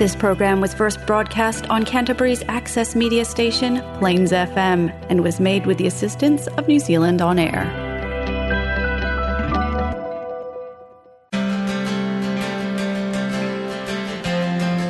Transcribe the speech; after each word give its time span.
This 0.00 0.16
program 0.16 0.62
was 0.62 0.72
first 0.72 1.04
broadcast 1.04 1.68
on 1.68 1.84
Canterbury's 1.84 2.42
access 2.48 2.96
media 2.96 3.22
station, 3.26 3.82
Plains 3.98 4.32
FM, 4.32 4.90
and 5.10 5.22
was 5.22 5.38
made 5.38 5.66
with 5.66 5.76
the 5.76 5.86
assistance 5.86 6.46
of 6.56 6.66
New 6.66 6.78
Zealand 6.78 7.20
On 7.20 7.38
Air. 7.38 7.66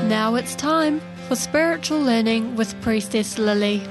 Now 0.09 0.37
it's 0.37 0.55
time 0.55 1.01
for 1.27 1.35
spiritual 1.35 2.01
learning 2.01 2.55
with 2.55 2.81
Priestess 2.81 3.37
Lily. 3.37 3.83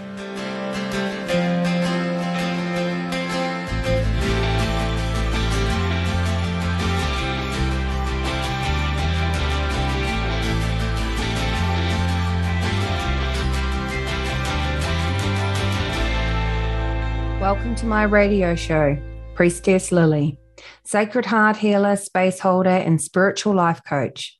To 17.79 17.85
my 17.85 18.03
radio 18.03 18.55
show, 18.55 18.97
Priestess 19.35 19.89
Lily, 19.89 20.37
Sacred 20.83 21.25
Heart 21.25 21.55
Healer, 21.55 21.95
Space 21.95 22.37
Holder, 22.37 22.69
and 22.69 23.01
Spiritual 23.01 23.53
Life 23.53 23.79
Coach. 23.87 24.37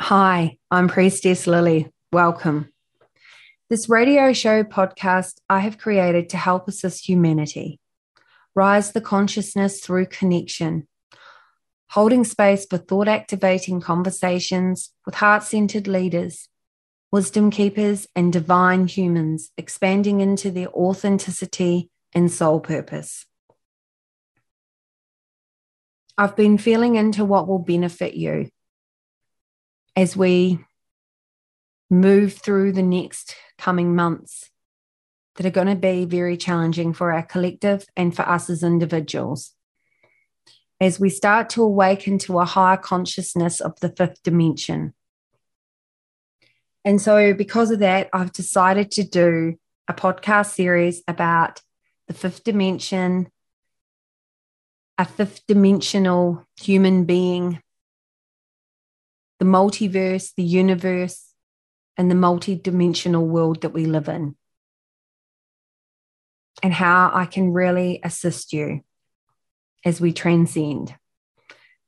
Hi, 0.00 0.56
I'm 0.72 0.88
Priestess 0.88 1.46
Lily. 1.46 1.92
Welcome. 2.10 2.72
This 3.70 3.88
radio 3.88 4.32
show 4.32 4.64
podcast 4.64 5.34
I 5.48 5.60
have 5.60 5.78
created 5.78 6.30
to 6.30 6.36
help 6.36 6.66
assist 6.66 7.08
humanity 7.08 7.78
rise 8.56 8.90
the 8.90 9.00
consciousness 9.00 9.78
through 9.78 10.06
connection, 10.06 10.88
holding 11.90 12.24
space 12.24 12.66
for 12.68 12.78
thought 12.78 13.06
activating 13.06 13.80
conversations 13.80 14.92
with 15.06 15.14
heart 15.14 15.44
centered 15.44 15.86
leaders 15.86 16.47
wisdom 17.10 17.50
keepers, 17.50 18.06
and 18.14 18.32
divine 18.32 18.86
humans 18.86 19.50
expanding 19.56 20.20
into 20.20 20.50
their 20.50 20.68
authenticity 20.68 21.90
and 22.12 22.30
soul 22.30 22.60
purpose. 22.60 23.24
I've 26.16 26.36
been 26.36 26.58
feeling 26.58 26.96
into 26.96 27.24
what 27.24 27.46
will 27.46 27.60
benefit 27.60 28.14
you 28.14 28.50
as 29.94 30.16
we 30.16 30.58
move 31.90 32.34
through 32.34 32.72
the 32.72 32.82
next 32.82 33.36
coming 33.56 33.94
months 33.94 34.50
that 35.36 35.46
are 35.46 35.50
going 35.50 35.68
to 35.68 35.76
be 35.76 36.04
very 36.04 36.36
challenging 36.36 36.92
for 36.92 37.12
our 37.12 37.22
collective 37.22 37.86
and 37.96 38.14
for 38.14 38.22
us 38.28 38.50
as 38.50 38.62
individuals. 38.62 39.54
As 40.80 41.00
we 41.00 41.08
start 41.08 41.50
to 41.50 41.62
awaken 41.62 42.18
to 42.18 42.40
a 42.40 42.44
higher 42.44 42.76
consciousness 42.76 43.60
of 43.60 43.78
the 43.80 43.88
fifth 43.88 44.22
dimension, 44.22 44.94
and 46.88 47.02
so, 47.02 47.34
because 47.34 47.70
of 47.70 47.80
that, 47.80 48.08
I've 48.14 48.32
decided 48.32 48.92
to 48.92 49.04
do 49.04 49.58
a 49.88 49.92
podcast 49.92 50.54
series 50.54 51.02
about 51.06 51.60
the 52.06 52.14
fifth 52.14 52.44
dimension, 52.44 53.28
a 54.96 55.04
fifth 55.04 55.42
dimensional 55.46 56.46
human 56.58 57.04
being, 57.04 57.60
the 59.38 59.44
multiverse, 59.44 60.32
the 60.34 60.42
universe, 60.42 61.34
and 61.98 62.10
the 62.10 62.14
multi-dimensional 62.14 63.26
world 63.28 63.60
that 63.60 63.74
we 63.74 63.84
live 63.84 64.08
in, 64.08 64.34
and 66.62 66.72
how 66.72 67.10
I 67.12 67.26
can 67.26 67.52
really 67.52 68.00
assist 68.02 68.54
you 68.54 68.80
as 69.84 70.00
we 70.00 70.14
transcend. 70.14 70.94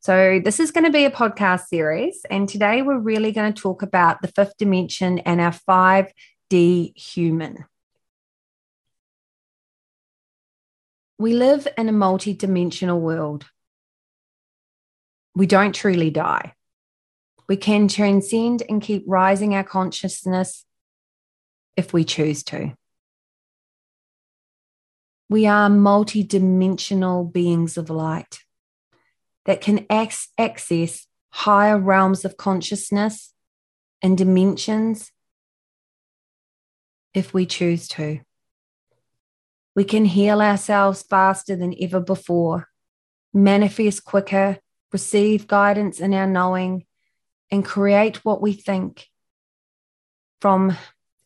So, 0.02 0.40
this 0.42 0.60
is 0.60 0.70
going 0.70 0.84
to 0.84 0.90
be 0.90 1.04
a 1.04 1.10
podcast 1.10 1.66
series. 1.66 2.24
And 2.30 2.48
today 2.48 2.80
we're 2.80 2.98
really 2.98 3.32
going 3.32 3.52
to 3.52 3.62
talk 3.62 3.82
about 3.82 4.22
the 4.22 4.28
fifth 4.28 4.56
dimension 4.56 5.18
and 5.20 5.42
our 5.42 5.52
5D 5.52 6.96
human. 6.96 7.66
We 11.18 11.34
live 11.34 11.68
in 11.76 11.90
a 11.90 11.92
multi 11.92 12.32
dimensional 12.32 12.98
world. 12.98 13.44
We 15.34 15.46
don't 15.46 15.74
truly 15.74 16.08
die. 16.08 16.54
We 17.46 17.58
can 17.58 17.86
transcend 17.86 18.62
and 18.70 18.80
keep 18.80 19.04
rising 19.06 19.54
our 19.54 19.64
consciousness 19.64 20.64
if 21.76 21.92
we 21.92 22.04
choose 22.04 22.42
to. 22.44 22.72
We 25.28 25.46
are 25.46 25.68
multi 25.68 26.22
dimensional 26.22 27.24
beings 27.24 27.76
of 27.76 27.90
light 27.90 28.40
that 29.50 29.60
can 29.60 29.84
access 29.90 31.08
higher 31.30 31.76
realms 31.76 32.24
of 32.24 32.36
consciousness 32.36 33.34
and 34.00 34.16
dimensions 34.16 35.10
if 37.14 37.34
we 37.34 37.44
choose 37.46 37.88
to. 37.88 38.20
We 39.74 39.82
can 39.82 40.04
heal 40.04 40.40
ourselves 40.40 41.02
faster 41.02 41.56
than 41.56 41.74
ever 41.80 41.98
before, 41.98 42.68
manifest 43.34 44.04
quicker, 44.04 44.60
receive 44.92 45.48
guidance 45.48 45.98
in 45.98 46.14
our 46.14 46.28
knowing, 46.28 46.86
and 47.50 47.64
create 47.64 48.24
what 48.24 48.40
we 48.40 48.52
think 48.52 49.08
from 50.40 50.76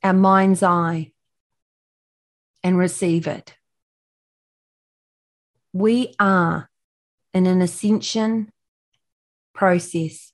our 0.03 0.15
mind's 0.15 0.63
eye 0.63 1.13
and 2.63 2.79
receive 2.79 3.27
it. 3.27 3.55
We 5.75 6.15
are 6.19 6.71
in 7.35 7.47
an 7.47 7.61
ascension 7.61 8.49
process 9.53 10.33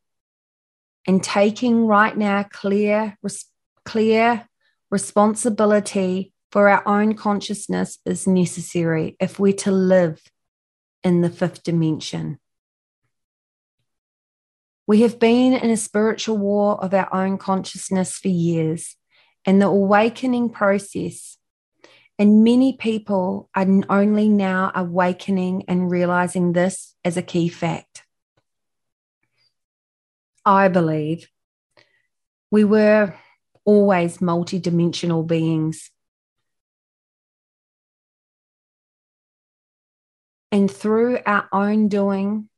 and 1.07 1.23
taking 1.23 1.87
right 1.87 2.17
now 2.17 2.45
clear, 2.45 3.17
res- 3.23 3.47
clear 3.85 4.47
responsibility 4.91 6.33
for 6.53 6.69
our 6.69 6.87
own 6.87 7.15
consciousness 7.15 7.99
is 8.05 8.27
necessary 8.27 9.17
if 9.19 9.39
we're 9.39 9.53
to 9.55 9.73
live 9.73 10.21
in 11.03 11.23
the 11.23 11.31
fifth 11.31 11.63
dimension. 11.63 12.39
We 14.87 15.03
have 15.03 15.19
been 15.19 15.55
in 15.55 15.71
a 15.71 15.77
spiritual 15.77 16.37
war 16.37 16.83
of 16.83 16.93
our 16.93 17.13
own 17.15 17.39
consciousness 17.39 18.19
for 18.19 18.29
years, 18.29 18.97
and 19.47 19.63
the 19.63 19.69
awakening 19.69 20.51
process 20.51 21.39
and 22.21 22.45
many 22.45 22.75
people 22.75 23.49
are 23.55 23.67
only 23.89 24.29
now 24.29 24.71
awakening 24.75 25.65
and 25.69 25.91
realizing 25.91 26.53
this 26.53 26.95
as 27.03 27.17
a 27.17 27.23
key 27.23 27.49
fact. 27.49 28.05
I 30.45 30.69
believe 30.69 31.31
we 32.51 32.63
were 32.63 33.15
always 33.65 34.19
multidimensional 34.19 35.27
beings. 35.27 35.91
And 40.53 40.71
through 40.71 41.21
our 41.25 41.49
own 41.53 41.89
doing 41.89 42.51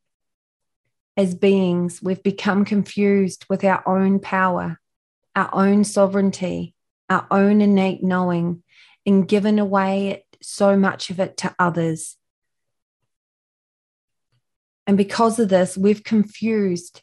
as 1.17 1.37
beings, 1.37 2.03
we've 2.03 2.23
become 2.25 2.65
confused 2.65 3.47
with 3.49 3.63
our 3.63 3.87
own 3.87 4.19
power, 4.19 4.81
our 5.37 5.51
own 5.53 5.85
sovereignty, 5.85 6.75
our 7.09 7.29
own 7.31 7.61
innate 7.61 8.03
knowing, 8.03 8.62
and 9.05 9.27
given 9.27 9.59
away 9.59 10.25
so 10.41 10.77
much 10.77 11.11
of 11.11 11.21
it 11.21 11.37
to 11.39 11.55
others. 11.59 12.17
And 14.87 14.97
because 14.97 15.39
of 15.39 15.49
this, 15.49 15.77
we've 15.77 16.03
confused 16.03 17.03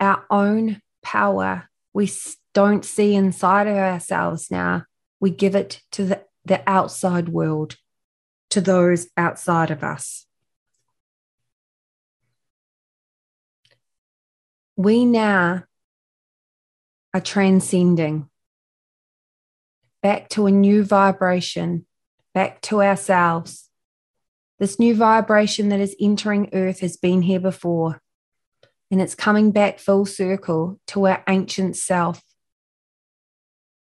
our 0.00 0.24
own 0.30 0.80
power. 1.02 1.68
We 1.92 2.10
don't 2.54 2.84
see 2.84 3.14
inside 3.14 3.66
of 3.66 3.76
ourselves 3.76 4.50
now. 4.50 4.84
We 5.20 5.30
give 5.30 5.54
it 5.54 5.80
to 5.92 6.04
the, 6.04 6.24
the 6.44 6.62
outside 6.66 7.28
world, 7.28 7.76
to 8.50 8.60
those 8.60 9.08
outside 9.16 9.70
of 9.70 9.82
us. 9.82 10.26
We 14.76 15.04
now 15.04 15.64
are 17.12 17.20
transcending 17.20 18.28
back 20.02 20.28
to 20.30 20.46
a 20.46 20.50
new 20.50 20.84
vibration, 20.84 21.86
back 22.34 22.60
to 22.62 22.82
ourselves. 22.82 23.68
This 24.58 24.78
new 24.78 24.94
vibration 24.94 25.68
that 25.68 25.80
is 25.80 25.96
entering 26.00 26.50
Earth 26.52 26.80
has 26.80 26.96
been 26.96 27.22
here 27.22 27.40
before, 27.40 28.00
and 28.90 29.00
it's 29.00 29.14
coming 29.14 29.52
back 29.52 29.78
full 29.78 30.06
circle 30.06 30.80
to 30.88 31.06
our 31.06 31.22
ancient 31.28 31.76
self, 31.76 32.22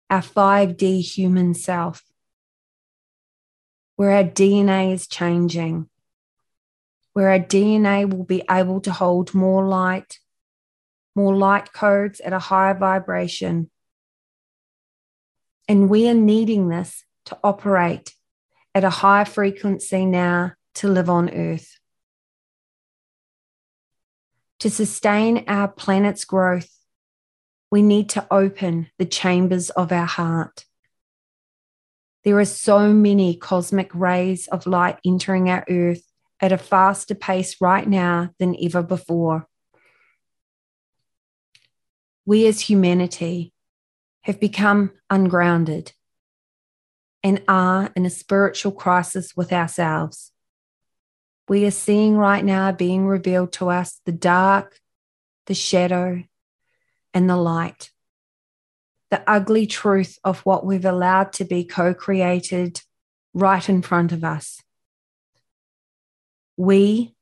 our 0.10 0.22
5D 0.22 1.02
human 1.02 1.54
self, 1.54 2.04
where 3.96 4.12
our 4.12 4.24
DNA 4.24 4.94
is 4.94 5.08
changing, 5.08 5.90
where 7.14 7.30
our 7.30 7.40
DNA 7.40 8.10
will 8.10 8.24
be 8.24 8.44
able 8.50 8.80
to 8.82 8.92
hold 8.92 9.34
more 9.34 9.66
light, 9.66 10.20
more 11.16 11.36
light 11.36 11.74
codes 11.74 12.22
at 12.22 12.34
a 12.34 12.40
higher 12.40 12.74
vibration 12.74 13.70
and 15.68 15.90
we 15.90 16.10
are 16.10 16.14
needing 16.14 16.70
this 16.70 17.04
to 17.26 17.38
operate 17.44 18.14
at 18.74 18.84
a 18.84 18.90
high 18.90 19.24
frequency 19.24 20.06
now 20.06 20.54
to 20.76 20.88
live 20.88 21.10
on 21.10 21.30
earth. 21.30 21.78
To 24.60 24.70
sustain 24.70 25.46
our 25.48 25.68
planet's 25.68 26.26
growth, 26.26 26.70
we 27.72 27.82
need 27.82 28.10
to 28.10 28.28
open 28.30 28.90
the 28.98 29.06
chambers 29.06 29.70
of 29.72 29.92
our 29.92 30.06
heart. 30.06 30.66
There 32.24 32.38
are 32.38 32.46
so 32.46 32.94
many 32.94 33.36
cosmic 33.36 33.94
rays 33.96 34.48
of 34.48 34.68
light 34.68 35.00
entering 35.04 35.50
our 35.50 35.66
earth 35.70 36.04
at 36.40 36.52
a 36.52 36.58
faster 36.58 37.16
pace 37.16 37.60
right 37.60 37.88
now 37.88 38.30
than 38.40 38.56
ever 38.62 38.84
before. 38.84 39.48
We 42.26 42.46
as 42.46 42.62
humanity 42.62 43.51
have 44.22 44.40
become 44.40 44.92
ungrounded 45.10 45.94
and 47.24 47.42
are 47.48 47.92
in 47.96 48.06
a 48.06 48.10
spiritual 48.10 48.72
crisis 48.72 49.36
with 49.36 49.52
ourselves. 49.52 50.32
We 51.48 51.66
are 51.66 51.72
seeing 51.72 52.16
right 52.16 52.44
now 52.44 52.72
being 52.72 53.06
revealed 53.06 53.52
to 53.54 53.70
us 53.70 54.00
the 54.06 54.12
dark, 54.12 54.80
the 55.48 55.54
shadow, 55.54 56.24
and 57.14 57.30
the 57.30 57.38
light. 57.38 57.92
The 59.10 59.22
ugly 59.30 59.68
truth 59.68 60.18
of 60.24 60.40
what 60.42 60.66
we've 60.66 60.86
allowed 60.86 61.34
to 61.34 61.46
be 61.46 61.66
co 61.66 61.94
created 61.94 62.82
right 63.34 63.68
in 63.68 63.82
front 63.82 64.12
of 64.12 64.24
us. 64.24 64.62
We 66.56 67.16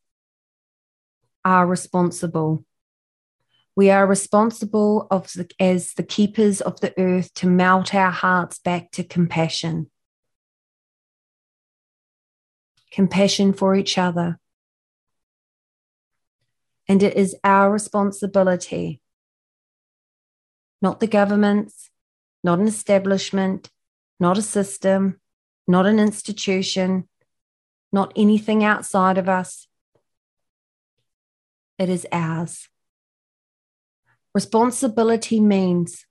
are 1.44 1.66
responsible. 1.66 2.66
We 3.80 3.92
are 3.92 4.06
responsible 4.06 5.08
of 5.10 5.32
the, 5.32 5.50
as 5.58 5.94
the 5.94 6.04
keepers 6.04 6.60
of 6.60 6.82
the 6.82 6.94
earth 7.00 7.34
to 7.36 7.48
melt 7.48 7.96
our 7.96 8.12
hearts 8.12 8.60
back 8.60 8.92
to 8.92 9.06
compassion. 9.06 9.90
Compassion 12.92 13.54
for 13.54 13.76
each 13.76 13.98
other. 13.98 14.38
And 16.90 17.02
it 17.02 17.16
is 17.16 17.38
our 17.42 17.72
responsibility, 17.72 19.00
not 20.82 21.00
the 21.00 21.08
government's, 21.08 21.90
not 22.44 22.60
an 22.60 22.68
establishment, 22.68 23.70
not 24.20 24.38
a 24.38 24.42
system, 24.42 25.22
not 25.70 25.86
an 25.86 26.00
institution, 26.00 27.08
not 27.94 28.12
anything 28.18 28.62
outside 28.62 29.18
of 29.18 29.30
us. 29.30 29.68
It 31.78 31.88
is 31.88 32.06
ours. 32.12 32.68
Responsibility 34.34 35.40
means 35.40 36.06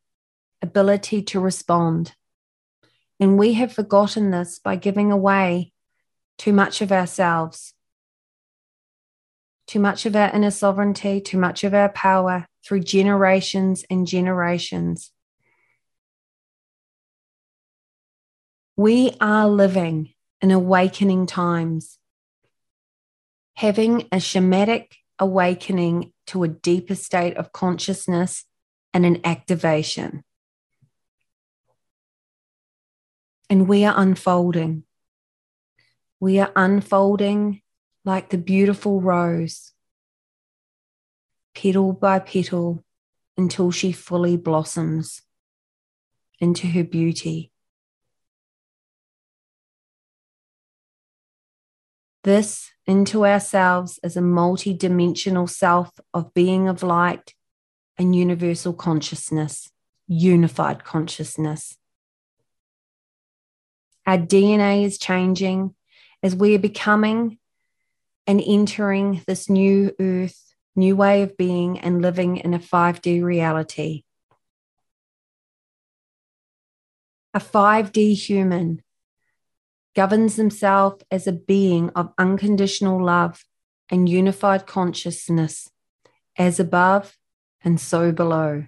ability 0.61 1.23
to 1.23 1.41
respond. 1.41 2.15
And 3.21 3.39
we 3.39 3.55
have 3.55 3.73
forgotten 3.73 4.31
this 4.31 4.59
by 4.59 4.77
giving 4.77 5.13
away 5.13 5.73
too 6.37 6.53
much 6.53 6.81
of 6.83 6.93
ourselves, 6.93 7.75
too 9.67 9.81
much 9.81 10.07
of 10.07 10.17
our 10.17 10.31
inner 10.31 10.51
sovereignty, 10.51 11.21
too 11.21 11.39
much 11.39 11.65
of 11.65 11.75
our 11.75 11.89
power 11.91 12.47
through 12.65 12.81
generations 12.81 13.85
and 13.91 14.07
generations. 14.07 15.13
We 18.77 19.17
are 19.21 19.49
living 19.49 20.15
in 20.41 20.51
awakening 20.53 21.27
times, 21.27 21.99
having 23.55 24.03
a 24.13 24.19
shamanic 24.19 24.93
awakening 25.19 26.13
to 26.29 26.45
a 26.45 26.49
deeper 26.49 26.95
state 26.95 27.37
of 27.37 27.53
consciousness 27.53 28.45
and 28.95 29.05
an 29.05 29.21
activation. 29.25 30.25
And 33.51 33.69
we 33.69 33.85
are 33.85 33.95
unfolding. 33.97 34.85
We 36.21 36.39
are 36.39 36.53
unfolding 36.55 37.63
like 38.05 38.31
the 38.31 38.39
beautiful 38.39 39.01
rose, 39.01 39.73
petal 41.55 41.93
by 41.93 42.19
petal, 42.19 42.85
until 43.37 43.71
she 43.71 43.93
fully 43.93 44.37
blossoms 44.37 45.23
into 46.41 46.67
her 46.67 46.85
beauty. 46.85 47.53
This 52.29 52.73
into 52.87 53.25
ourselves 53.25 53.99
as 54.05 54.15
a 54.15 54.21
multi-dimensional 54.21 55.47
self 55.47 55.99
of 56.13 56.35
being 56.35 56.69
of 56.69 56.83
light 56.83 57.33
and 57.97 58.15
universal 58.15 58.75
consciousness, 58.75 59.71
unified 60.07 60.85
consciousness. 60.85 61.79
Our 64.07 64.19
DNA 64.19 64.85
is 64.85 64.99
changing 64.99 65.75
as 66.23 66.37
we 66.37 66.55
are 66.55 66.59
becoming 66.59 67.39
and 68.27 68.43
entering 68.47 69.23
this 69.27 69.49
new 69.49 69.93
earth, 69.99 70.55
new 70.77 70.97
way 70.97 71.23
of 71.23 71.35
being 71.39 71.79
and 71.81 72.03
living 72.03 72.37
in 72.37 72.53
a 72.53 72.59
5D 72.59 73.23
reality. 73.23 74.03
A 77.33 77.41
5D 77.41 78.15
human 78.15 78.83
governs 79.99 80.37
himself 80.37 81.03
as 81.11 81.27
a 81.27 81.33
being 81.33 81.91
of 81.97 82.13
unconditional 82.19 83.05
love 83.05 83.45
and 83.91 84.09
unified 84.09 84.65
consciousness, 84.65 85.71
as 86.37 86.61
above 86.61 87.19
and 87.65 87.81
so 87.81 88.13
below, 88.13 88.65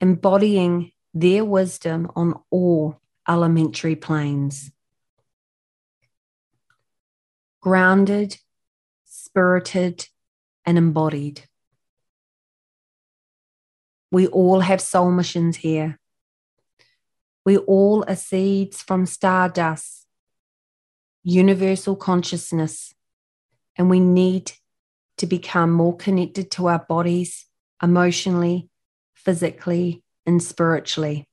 embodying 0.00 0.92
their 1.12 1.44
wisdom 1.44 2.08
on 2.14 2.32
all 2.48 3.00
elementary 3.28 3.96
planes 3.96 4.70
grounded, 7.60 8.38
spirited, 9.04 10.06
and 10.64 10.78
embodied. 10.78 11.42
We 14.12 14.28
all 14.28 14.60
have 14.60 14.80
soul 14.80 15.10
missions 15.10 15.56
here. 15.56 15.99
We 17.44 17.56
all 17.56 18.04
are 18.06 18.16
seeds 18.16 18.82
from 18.82 19.06
stardust, 19.06 20.06
universal 21.22 21.96
consciousness, 21.96 22.94
and 23.76 23.88
we 23.88 24.00
need 24.00 24.52
to 25.18 25.26
become 25.26 25.70
more 25.70 25.96
connected 25.96 26.50
to 26.52 26.68
our 26.68 26.84
bodies 26.88 27.46
emotionally, 27.82 28.68
physically, 29.14 30.02
and 30.26 30.42
spiritually. 30.42 31.26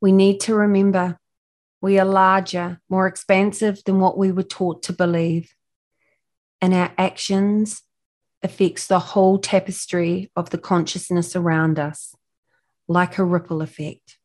We 0.00 0.12
need 0.12 0.40
to 0.40 0.54
remember 0.54 1.18
we 1.80 1.98
are 1.98 2.04
larger, 2.04 2.80
more 2.88 3.08
expansive 3.08 3.82
than 3.84 3.98
what 3.98 4.16
we 4.16 4.30
were 4.30 4.44
taught 4.44 4.84
to 4.84 4.92
believe. 4.92 5.52
And 6.60 6.72
our 6.72 6.92
actions 6.96 7.82
affects 8.40 8.86
the 8.86 9.00
whole 9.00 9.38
tapestry 9.38 10.30
of 10.36 10.50
the 10.50 10.58
consciousness 10.58 11.34
around 11.34 11.80
us, 11.80 12.14
like 12.88 13.18
a 13.18 13.24
ripple 13.24 13.62
effect. 13.62 14.18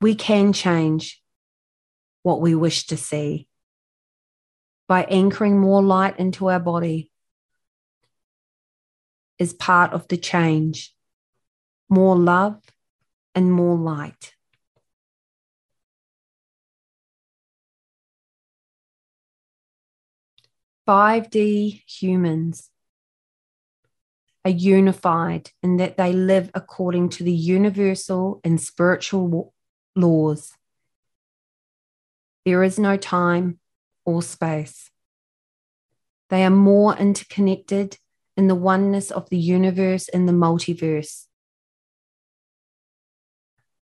We 0.00 0.14
can 0.14 0.52
change 0.52 1.22
what 2.22 2.40
we 2.40 2.54
wish 2.54 2.86
to 2.86 2.96
see 2.96 3.48
by 4.88 5.04
anchoring 5.04 5.58
more 5.58 5.82
light 5.82 6.18
into 6.18 6.50
our 6.50 6.58
body 6.58 7.12
is 9.38 9.52
part 9.52 9.92
of 9.92 10.08
the 10.08 10.16
change. 10.16 10.94
More 11.88 12.16
love 12.16 12.60
and 13.34 13.52
more 13.52 13.76
light. 13.76 14.34
5D 20.88 21.82
humans 21.86 22.68
are 24.44 24.50
unified 24.50 25.50
in 25.62 25.76
that 25.76 25.96
they 25.96 26.12
live 26.12 26.50
according 26.54 27.10
to 27.10 27.24
the 27.24 27.32
universal 27.32 28.40
and 28.42 28.60
spiritual 28.60 29.52
laws. 29.94 30.52
There 32.44 32.62
is 32.62 32.78
no 32.78 32.96
time 32.96 33.58
or 34.04 34.22
space. 34.22 34.90
They 36.30 36.44
are 36.44 36.50
more 36.50 36.96
interconnected 36.96 37.98
in 38.36 38.48
the 38.48 38.54
oneness 38.54 39.10
of 39.10 39.28
the 39.28 39.38
universe 39.38 40.08
and 40.08 40.26
the 40.26 40.32
multiverse. 40.32 41.26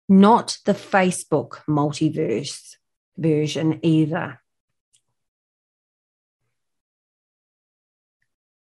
Not 0.07 0.59
the 0.65 0.73
Facebook 0.73 1.63
multiverse 1.67 2.75
version 3.17 3.79
either. 3.81 4.41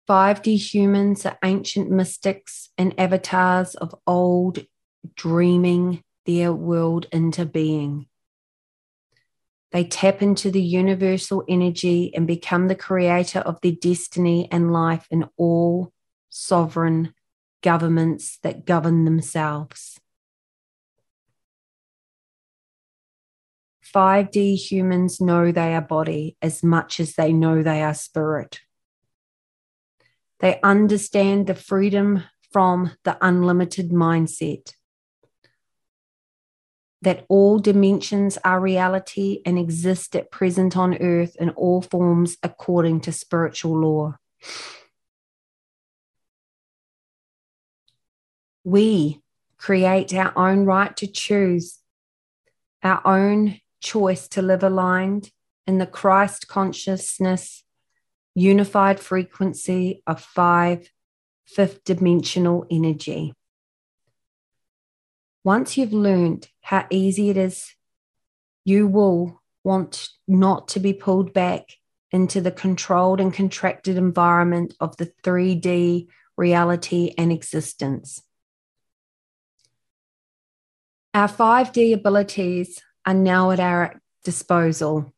5D 0.09 0.57
humans 0.57 1.23
are 1.27 1.37
ancient 1.43 1.91
mystics 1.91 2.69
and 2.79 2.99
avatars 2.99 3.75
of 3.75 3.93
old 4.07 4.65
dreaming 5.15 6.03
their 6.25 6.51
world 6.51 7.05
into 7.11 7.45
being. 7.45 8.07
They 9.71 9.83
tap 9.83 10.23
into 10.23 10.49
the 10.49 10.63
universal 10.63 11.43
energy 11.47 12.11
and 12.15 12.25
become 12.25 12.69
the 12.69 12.75
creator 12.75 13.37
of 13.37 13.61
their 13.61 13.73
destiny 13.73 14.47
and 14.51 14.73
life 14.73 15.05
in 15.11 15.29
all 15.37 15.93
sovereign 16.29 17.13
governments 17.61 18.39
that 18.41 18.65
govern 18.65 19.05
themselves. 19.05 19.99
5D 23.93 24.55
humans 24.55 25.21
know 25.21 25.51
they 25.51 25.75
are 25.75 25.81
body 25.81 26.35
as 26.41 26.63
much 26.63 26.99
as 26.99 27.13
they 27.13 27.31
know 27.31 27.61
they 27.61 27.83
are 27.83 27.93
spirit. 27.93 28.59
They 30.39 30.59
understand 30.61 31.47
the 31.47 31.55
freedom 31.55 32.23
from 32.51 32.91
the 33.03 33.17
unlimited 33.21 33.91
mindset 33.91 34.73
that 37.01 37.25
all 37.29 37.59
dimensions 37.59 38.37
are 38.43 38.59
reality 38.59 39.41
and 39.45 39.57
exist 39.57 40.15
at 40.15 40.31
present 40.31 40.75
on 40.75 41.01
earth 41.01 41.35
in 41.39 41.49
all 41.51 41.81
forms 41.81 42.37
according 42.43 42.99
to 43.01 43.11
spiritual 43.11 43.79
law. 43.79 44.15
We 48.65 49.21
create 49.57 50.13
our 50.13 50.37
own 50.37 50.65
right 50.65 50.95
to 50.97 51.07
choose, 51.07 51.79
our 52.83 53.01
own 53.05 53.59
choice 53.81 54.27
to 54.29 54.41
live 54.41 54.63
aligned 54.63 55.31
in 55.65 55.77
the 55.77 55.87
Christ 55.87 56.47
consciousness, 56.47 57.63
unified 58.39 58.99
frequency 58.99 60.01
of 60.07 60.21
five 60.21 60.89
fifth 61.45 61.83
dimensional 61.83 62.65
energy. 62.71 63.33
Once 65.43 65.77
you've 65.77 65.93
learned 65.93 66.47
how 66.61 66.85
easy 66.89 67.29
it 67.29 67.37
is, 67.37 67.73
you 68.65 68.87
will 68.87 69.41
want 69.63 70.09
not 70.27 70.67
to 70.69 70.79
be 70.79 70.93
pulled 70.93 71.33
back 71.33 71.63
into 72.11 72.39
the 72.39 72.51
controlled 72.51 73.19
and 73.19 73.33
contracted 73.33 73.97
environment 73.97 74.73
of 74.79 74.95
the 74.97 75.11
3D 75.23 76.07
reality 76.37 77.13
and 77.17 77.31
existence. 77.31 78.21
Our 81.13 81.27
5D 81.27 81.93
abilities 81.93 82.79
are 83.05 83.13
now 83.13 83.51
at 83.51 83.59
our 83.59 84.01
disposal. 84.23 85.13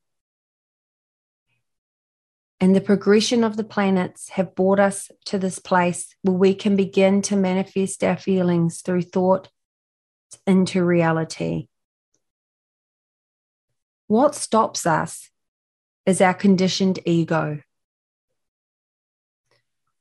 And 2.62 2.76
the 2.76 2.82
progression 2.82 3.44
of 3.44 3.58
the 3.58 3.64
planets 3.64 4.30
have 4.30 4.54
brought 4.54 4.80
us 4.80 5.10
to 5.26 5.40
this 5.40 5.58
place 5.58 6.16
where 6.22 6.38
we 6.38 6.54
can 6.54 6.76
begin 6.76 7.24
to 7.24 7.36
manifest 7.36 8.04
our 8.04 8.16
feelings 8.16 8.82
through 8.82 9.02
thought 9.02 9.50
into 10.46 10.86
reality. 10.86 11.70
What 14.06 14.36
stops 14.36 14.86
us 14.86 15.32
is 16.06 16.22
our 16.22 16.36
conditioned 16.36 17.00
ego. 17.04 17.62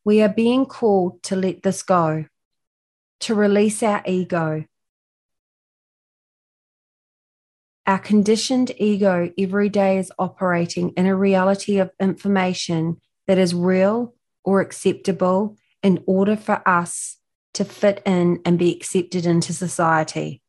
We 0.04 0.20
are 0.20 0.28
being 0.28 0.66
called 0.66 1.22
to 1.24 1.36
let 1.36 1.62
this 1.62 1.82
go, 1.82 2.26
to 3.20 3.34
release 3.34 3.82
our 3.82 4.02
ego. 4.04 4.66
Our 7.86 7.98
conditioned 7.98 8.72
ego 8.76 9.30
every 9.38 9.68
day 9.68 9.98
is 9.98 10.12
operating 10.18 10.90
in 10.90 11.06
a 11.06 11.16
reality 11.16 11.78
of 11.78 11.90
information 11.98 13.00
that 13.26 13.38
is 13.38 13.54
real 13.54 14.14
or 14.44 14.60
acceptable 14.60 15.56
in 15.82 16.02
order 16.06 16.36
for 16.36 16.66
us 16.68 17.16
to 17.54 17.64
fit 17.64 18.02
in 18.06 18.40
and 18.44 18.58
be 18.58 18.74
accepted 18.74 19.26
into 19.26 19.52
society. 19.52 20.42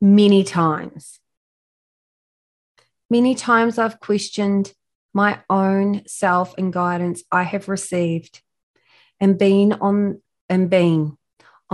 Many 0.00 0.44
times. 0.44 1.20
Many 3.10 3.34
times 3.34 3.78
I've 3.78 4.00
questioned 4.00 4.72
my 5.12 5.40
own 5.48 6.02
self 6.06 6.54
and 6.58 6.72
guidance 6.72 7.22
I 7.30 7.44
have 7.44 7.68
received 7.68 8.42
and 9.20 9.38
been 9.38 9.74
on 9.74 10.20
and 10.48 10.68
been 10.68 11.16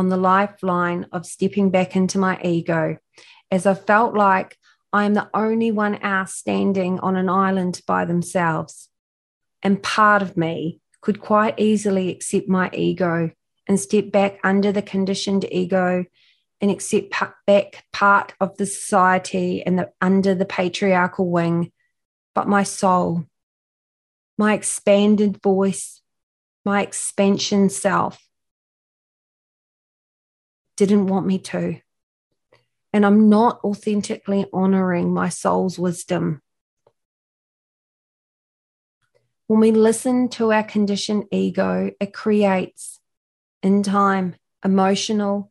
on 0.01 0.09
the 0.09 0.17
lifeline 0.17 1.07
of 1.13 1.27
stepping 1.27 1.69
back 1.71 1.95
into 1.95 2.19
my 2.19 2.41
ego 2.43 2.97
as 3.51 3.67
I 3.67 3.75
felt 3.75 4.15
like 4.15 4.57
I 4.95 5.05
am 5.05 5.13
the 5.13 5.29
only 5.35 5.71
one 5.71 5.99
out 6.03 6.31
standing 6.31 6.99
on 7.01 7.17
an 7.17 7.29
island 7.29 7.83
by 7.87 8.07
themselves. 8.07 8.89
And 9.63 9.83
part 9.83 10.23
of 10.23 10.39
me 10.39 10.81
could 11.03 11.21
quite 11.21 11.61
easily 11.61 12.09
accept 12.09 12.49
my 12.49 12.71
ego 12.73 13.31
and 13.69 13.79
step 13.79 14.11
back 14.11 14.39
under 14.43 14.73
the 14.73 14.81
conditioned 14.81 15.45
ego 15.53 16.07
and 16.63 16.71
accept 16.71 17.15
back 17.47 17.85
part 17.93 18.33
of 18.41 18.57
the 18.57 18.65
society 18.65 19.63
and 19.63 19.79
the, 19.79 19.91
under 20.01 20.35
the 20.35 20.47
patriarchal 20.47 21.29
wing. 21.29 21.73
But 22.35 22.49
my 22.49 22.63
soul, 22.63 23.27
my 24.39 24.55
expanded 24.55 25.43
voice, 25.43 26.01
my 26.65 26.81
expansion 26.81 27.69
self 27.69 28.19
didn't 30.87 31.07
want 31.07 31.27
me 31.27 31.39
to. 31.39 31.81
And 32.93 33.07
I'm 33.07 33.29
not 33.29 33.61
authentically 33.63 34.47
honoring 34.53 35.15
my 35.15 35.29
soul's 35.29 35.79
wisdom 35.79 36.43
when 39.51 39.59
we 39.59 39.73
listen 39.73 40.29
to 40.29 40.53
our 40.53 40.63
conditioned 40.63 41.25
ego, 41.33 41.91
it 42.01 42.15
creates 42.15 43.01
in 43.65 43.83
time 43.83 44.37
emotional, 44.65 45.51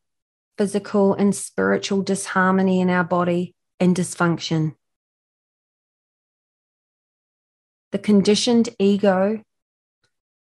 physical, 0.58 1.14
and 1.16 1.36
spiritual 1.36 2.02
disharmony 2.02 2.80
in 2.80 2.90
our 2.90 3.04
body 3.04 3.56
and 3.78 3.94
dysfunction. 3.94 4.74
The 7.92 8.00
conditioned 8.00 8.70
ego 8.80 9.44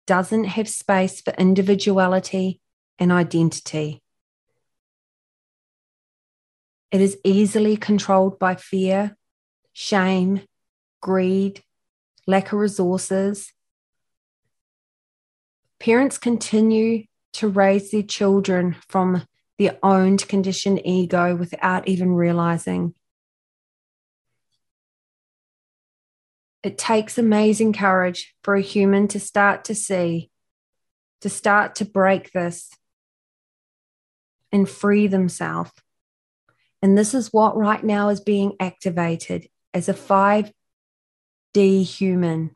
doesn't 0.06 0.44
have 0.44 0.68
space 0.68 1.20
for 1.20 1.32
individuality 1.32 2.60
and 2.96 3.10
identity. 3.10 4.04
It 6.90 7.00
is 7.00 7.18
easily 7.22 7.76
controlled 7.76 8.38
by 8.38 8.54
fear, 8.54 9.16
shame, 9.72 10.42
greed, 11.02 11.62
lack 12.26 12.52
of 12.52 12.58
resources. 12.58 13.52
Parents 15.78 16.16
continue 16.18 17.04
to 17.34 17.48
raise 17.48 17.90
their 17.90 18.02
children 18.02 18.76
from 18.88 19.26
their 19.58 19.78
owned 19.82 20.26
conditioned 20.28 20.80
ego 20.84 21.36
without 21.36 21.86
even 21.88 22.14
realizing. 22.14 22.94
It 26.62 26.78
takes 26.78 27.18
amazing 27.18 27.74
courage 27.74 28.34
for 28.42 28.54
a 28.54 28.62
human 28.62 29.08
to 29.08 29.20
start 29.20 29.64
to 29.64 29.74
see, 29.74 30.30
to 31.20 31.28
start 31.28 31.76
to 31.76 31.84
break 31.84 32.32
this 32.32 32.70
and 34.50 34.68
free 34.68 35.06
themselves. 35.06 35.70
And 36.80 36.96
this 36.96 37.14
is 37.14 37.32
what 37.32 37.56
right 37.56 37.82
now 37.82 38.08
is 38.08 38.20
being 38.20 38.52
activated 38.60 39.48
as 39.74 39.88
a 39.88 39.94
5D 39.94 40.52
human. 41.84 42.54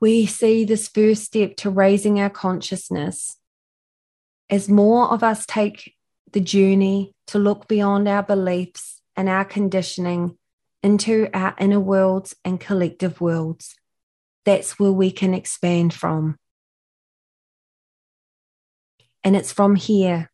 We 0.00 0.26
see 0.26 0.64
this 0.64 0.88
first 0.88 1.24
step 1.24 1.56
to 1.56 1.70
raising 1.70 2.20
our 2.20 2.30
consciousness 2.30 3.38
as 4.50 4.68
more 4.68 5.10
of 5.10 5.22
us 5.22 5.46
take 5.46 5.94
the 6.32 6.40
journey 6.40 7.14
to 7.28 7.38
look 7.38 7.68
beyond 7.68 8.08
our 8.08 8.22
beliefs 8.22 9.00
and 9.16 9.28
our 9.28 9.44
conditioning 9.44 10.36
into 10.82 11.28
our 11.32 11.54
inner 11.58 11.80
worlds 11.80 12.34
and 12.44 12.60
collective 12.60 13.20
worlds. 13.20 13.74
That's 14.44 14.78
where 14.78 14.92
we 14.92 15.10
can 15.10 15.32
expand 15.32 15.94
from. 15.94 16.38
And 19.22 19.34
it's 19.34 19.52
from 19.52 19.76
here 19.76 20.30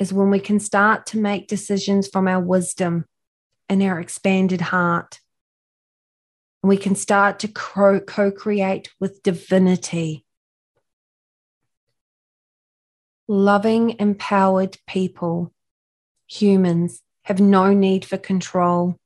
is 0.00 0.12
when 0.12 0.30
we 0.30 0.40
can 0.40 0.58
start 0.58 1.06
to 1.06 1.18
make 1.18 1.46
decisions 1.46 2.08
from 2.08 2.26
our 2.26 2.40
wisdom 2.40 3.04
and 3.68 3.80
our 3.84 4.00
expanded 4.00 4.60
heart 4.60 5.20
we 6.62 6.76
can 6.76 6.94
start 6.94 7.38
to 7.40 7.48
co 7.48 8.00
create 8.00 8.90
with 9.00 9.22
divinity. 9.22 10.24
Loving, 13.28 13.96
empowered 13.98 14.76
people, 14.86 15.52
humans, 16.26 17.00
have 17.22 17.40
no 17.40 17.72
need 17.72 18.04
for 18.04 18.18
control, 18.18 18.96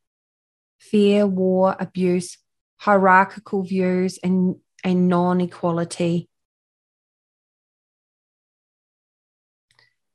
fear, 0.78 1.26
war, 1.26 1.76
abuse, 1.78 2.38
hierarchical 2.78 3.62
views, 3.62 4.18
and, 4.22 4.56
and 4.82 5.08
non 5.08 5.40
equality. 5.40 6.28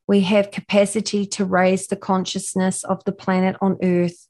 We 0.09 0.21
have 0.21 0.49
capacity 0.49 1.27
to 1.27 1.45
raise 1.45 1.85
the 1.85 1.95
consciousness 1.95 2.83
of 2.83 3.03
the 3.03 3.11
planet 3.11 3.55
on 3.61 3.77
Earth 3.83 4.27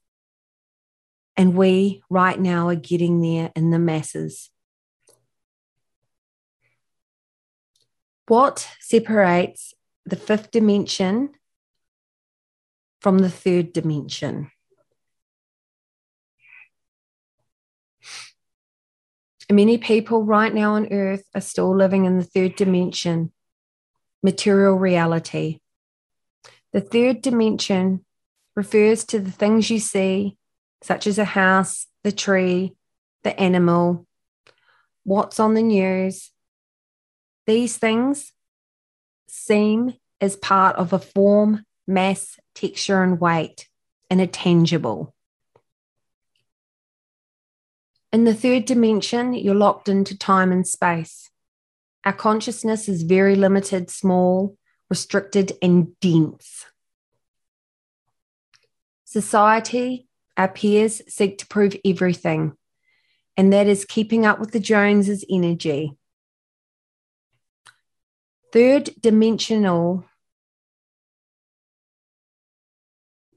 and 1.38 1.56
we 1.56 2.04
right 2.10 2.38
now 2.38 2.68
are 2.68 2.76
getting 2.76 3.22
there 3.22 3.50
in 3.56 3.70
the 3.70 3.80
masses. 3.80 4.50
What 8.28 8.68
separates 8.82 9.74
the 10.06 10.18
fifth 10.18 10.52
dimension 10.52 11.30
from 13.00 13.20
the 13.20 13.30
third 13.30 13.72
dimension? 13.72 14.52
Many 19.50 19.78
people 19.78 20.26
right 20.26 20.54
now 20.54 20.74
on 20.74 20.92
earth 20.92 21.24
are 21.34 21.40
still 21.40 21.74
living 21.74 22.04
in 22.04 22.18
the 22.18 22.26
third 22.26 22.58
dimension, 22.58 23.32
material 24.22 24.76
reality. 24.76 25.62
The 26.72 26.82
third 26.82 27.22
dimension 27.22 28.06
refers 28.56 29.04
to 29.06 29.20
the 29.20 29.32
things 29.32 29.70
you 29.70 29.80
see, 29.80 30.38
such 30.84 31.08
as 31.08 31.18
a 31.18 31.26
house, 31.26 31.88
the 32.04 32.12
tree, 32.12 32.74
the 33.24 33.38
animal, 33.40 34.06
what's 35.04 35.40
on 35.40 35.56
the 35.56 35.62
news. 35.62 36.32
These 37.48 37.78
things 37.78 38.32
seem 39.28 39.94
as 40.22 40.36
part 40.36 40.76
of 40.76 40.94
a 40.94 41.00
form, 41.00 41.66
mass, 41.88 42.40
texture, 42.54 43.02
and 43.02 43.20
weight, 43.20 43.68
and 44.10 44.22
are 44.22 44.28
tangible. 44.28 45.16
In 48.12 48.24
the 48.24 48.34
third 48.34 48.66
dimension, 48.66 49.34
you're 49.34 49.56
locked 49.56 49.88
into 49.88 50.18
time 50.18 50.52
and 50.52 50.68
space. 50.68 51.30
Our 52.06 52.14
consciousness 52.14 52.90
is 52.90 53.04
very 53.04 53.36
limited, 53.36 53.90
small, 53.90 54.58
restricted, 54.90 55.54
and 55.62 56.00
dense. 56.00 56.66
Society, 59.06 60.08
our 60.38 60.48
peers 60.48 61.02
seek 61.08 61.38
to 61.40 61.48
prove 61.48 61.76
everything, 61.84 62.54
and 63.36 63.52
that 63.54 63.68
is 63.68 63.86
keeping 63.86 64.26
up 64.26 64.40
with 64.40 64.52
the 64.52 64.60
Joneses 64.60 65.26
energy. 65.30 65.98
Third 68.52 68.90
dimensional 69.00 70.06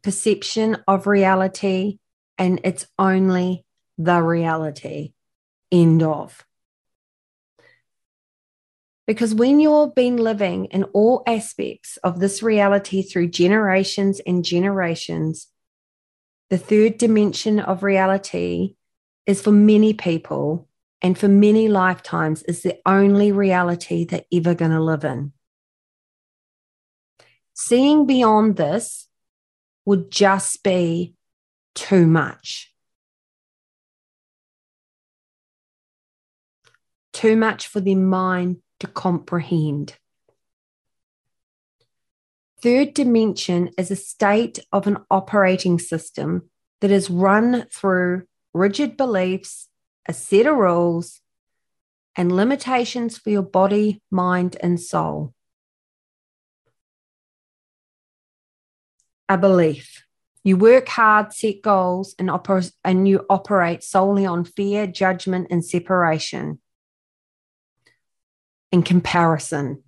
perception 0.03 0.79
of 0.89 1.07
reality, 1.07 1.99
and 2.39 2.61
it's 2.65 2.87
only 2.99 3.65
the 3.99 4.21
reality. 4.23 5.13
End 5.71 6.03
of. 6.03 6.45
Because 9.13 9.35
when 9.35 9.61
you've 9.61 9.95
been 9.95 10.17
living 10.17 10.65
in 10.71 10.85
all 10.95 11.23
aspects 11.27 11.99
of 11.99 12.19
this 12.19 12.43
reality 12.43 13.03
through 13.03 13.29
generations 13.29 14.23
and 14.27 14.43
generations, 14.43 15.49
the 16.49 16.57
third 16.57 16.97
dimension 16.97 17.61
of 17.61 17.83
reality 17.83 18.77
is 19.27 19.43
for 19.43 19.53
many 19.53 19.93
people 19.93 20.67
and 21.03 21.19
for 21.19 21.29
many 21.29 21.69
lifetimes 21.69 22.43
is 22.45 22.63
the 22.63 22.79
only 22.87 23.33
reality 23.33 24.07
they're 24.07 24.25
ever 24.33 24.55
going 24.55 24.71
to 24.71 24.81
live 24.81 25.05
in. 25.05 25.33
Seeing 27.53 28.07
beyond 28.07 28.57
this 28.57 29.09
would 29.85 30.11
just 30.11 30.63
be 30.63 31.17
too 31.75 32.07
much. 32.07 32.73
Too 37.13 37.37
much 37.37 37.67
for 37.67 37.83
the 37.83 37.95
mind 37.95 38.63
to 38.83 38.89
comprehend. 38.89 39.97
Third 42.61 42.95
dimension 42.95 43.71
is 43.79 43.93
a 43.93 43.97
state 43.97 44.59
of 44.73 44.89
an 44.89 44.99
operating 45.09 45.79
system 45.79 46.51
that 46.81 46.91
is 46.91 47.09
run 47.09 47.67
through 47.73 48.25
rigid 48.53 48.97
beliefs, 48.97 49.69
a 50.09 50.13
set 50.13 50.47
of 50.47 50.57
rules, 50.57 51.21
and 52.17 52.33
limitations 52.33 53.17
for 53.17 53.31
your 53.31 53.45
body, 53.45 54.03
mind, 54.11 54.57
and 54.61 54.81
soul. 54.81 55.33
A 59.29 59.39
belief. 59.39 60.05
You 60.43 60.57
work 60.57 60.89
hard, 60.89 61.33
set 61.33 61.63
goals, 61.63 62.17
and, 62.19 62.29
oper- 62.29 62.73
and 62.85 63.07
you 63.07 63.25
operate 63.31 63.85
solely 63.85 64.27
on 64.27 64.45
fear, 64.45 64.89
judgment, 64.89 65.47
and 65.53 65.65
separation 65.65 66.59
and 68.73 68.85
comparison. 68.85 69.83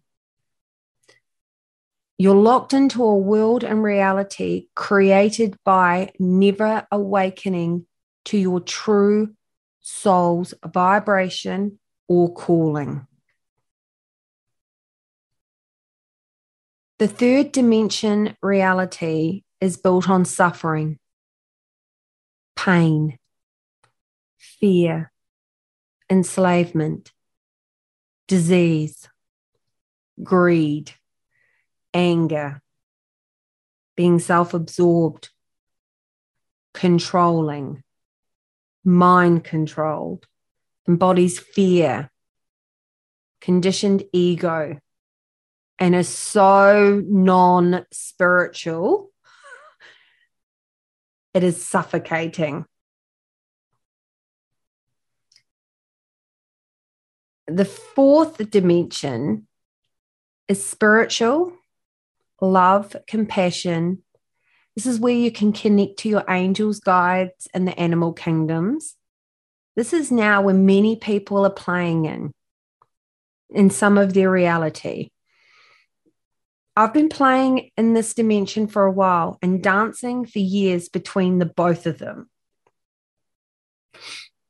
You're 2.19 2.37
locked 2.37 2.73
into 2.73 3.03
a 3.03 3.17
world 3.17 3.65
and 3.65 3.83
reality 3.83 4.69
created 4.77 5.57
by 5.65 6.13
never 6.19 6.87
awakening 6.93 7.87
to 8.27 8.39
your 8.39 8.61
true 8.61 9.35
soul's 9.81 10.55
vibration 10.65 11.79
or 12.07 12.33
calling. 12.33 13.07
The 16.99 17.09
third 17.09 17.51
dimension 17.51 18.37
reality 18.41 19.43
is 19.61 19.77
built 19.77 20.09
on 20.09 20.25
suffering, 20.25 20.99
pain, 22.55 23.19
fear, 24.39 25.11
enslavement, 26.09 27.13
disease, 28.29 29.09
greed 30.23 30.93
anger, 31.95 32.61
being 33.97 34.19
self 34.19 34.53
absorbed, 34.53 35.31
controlling, 36.73 37.83
mind 38.85 39.45
controlled, 39.45 40.27
embodies 40.89 41.39
fear, 41.39 42.11
conditioned 43.41 44.03
ego, 44.13 44.79
and 45.79 45.95
is 45.95 46.09
so 46.09 47.03
non 47.07 47.87
spiritual, 47.93 49.11
it 51.35 51.45
is 51.45 51.65
suffocating. 51.65 52.65
The 57.47 57.65
fourth 57.65 58.51
dimension 58.51 59.47
is 60.49 60.65
spiritual 60.65 61.53
love, 62.41 62.97
compassion. 63.07 64.03
This 64.77 64.87
is 64.87 64.99
where 64.99 65.15
you 65.15 65.31
can 65.31 65.53
connect 65.53 65.99
to 66.01 66.09
your 66.09 66.25
angels, 66.29 66.81
guides, 66.81 67.49
and 67.55 67.67
the 67.67 67.79
animal 67.79 68.13
kingdoms. 68.13 68.97
This 69.77 69.93
is 69.93 70.11
now 70.11 70.43
where 70.43 70.55
many 70.55 70.97
people 70.97 71.45
are 71.45 71.51
playing 71.51 72.05
in, 72.05 72.33
in 73.51 73.71
some 73.71 73.99
of 73.99 74.15
their 74.15 74.31
reality. 74.31 75.11
I've 76.77 76.93
been 76.93 77.09
playing 77.09 77.71
in 77.77 77.95
this 77.95 78.15
dimension 78.15 78.67
for 78.67 78.85
a 78.85 78.91
while 78.91 79.39
and 79.43 79.63
dancing 79.63 80.27
for 80.27 80.41
years 80.41 80.89
between 80.89 81.39
the 81.39 81.47
both 81.47 81.87
of 81.87 81.99
them. 81.99 82.29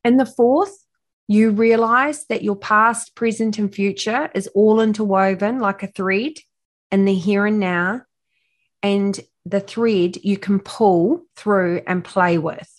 In 0.04 0.16
the 0.16 0.26
fourth, 0.26 0.83
you 1.26 1.50
realize 1.50 2.26
that 2.26 2.42
your 2.42 2.56
past, 2.56 3.14
present, 3.14 3.58
and 3.58 3.74
future 3.74 4.30
is 4.34 4.46
all 4.48 4.80
interwoven 4.80 5.58
like 5.58 5.82
a 5.82 5.86
thread 5.86 6.34
in 6.92 7.04
the 7.04 7.14
here 7.14 7.46
and 7.46 7.58
now, 7.58 8.02
and 8.82 9.18
the 9.46 9.60
thread 9.60 10.18
you 10.22 10.36
can 10.36 10.60
pull 10.60 11.22
through 11.36 11.82
and 11.86 12.04
play 12.04 12.38
with. 12.38 12.70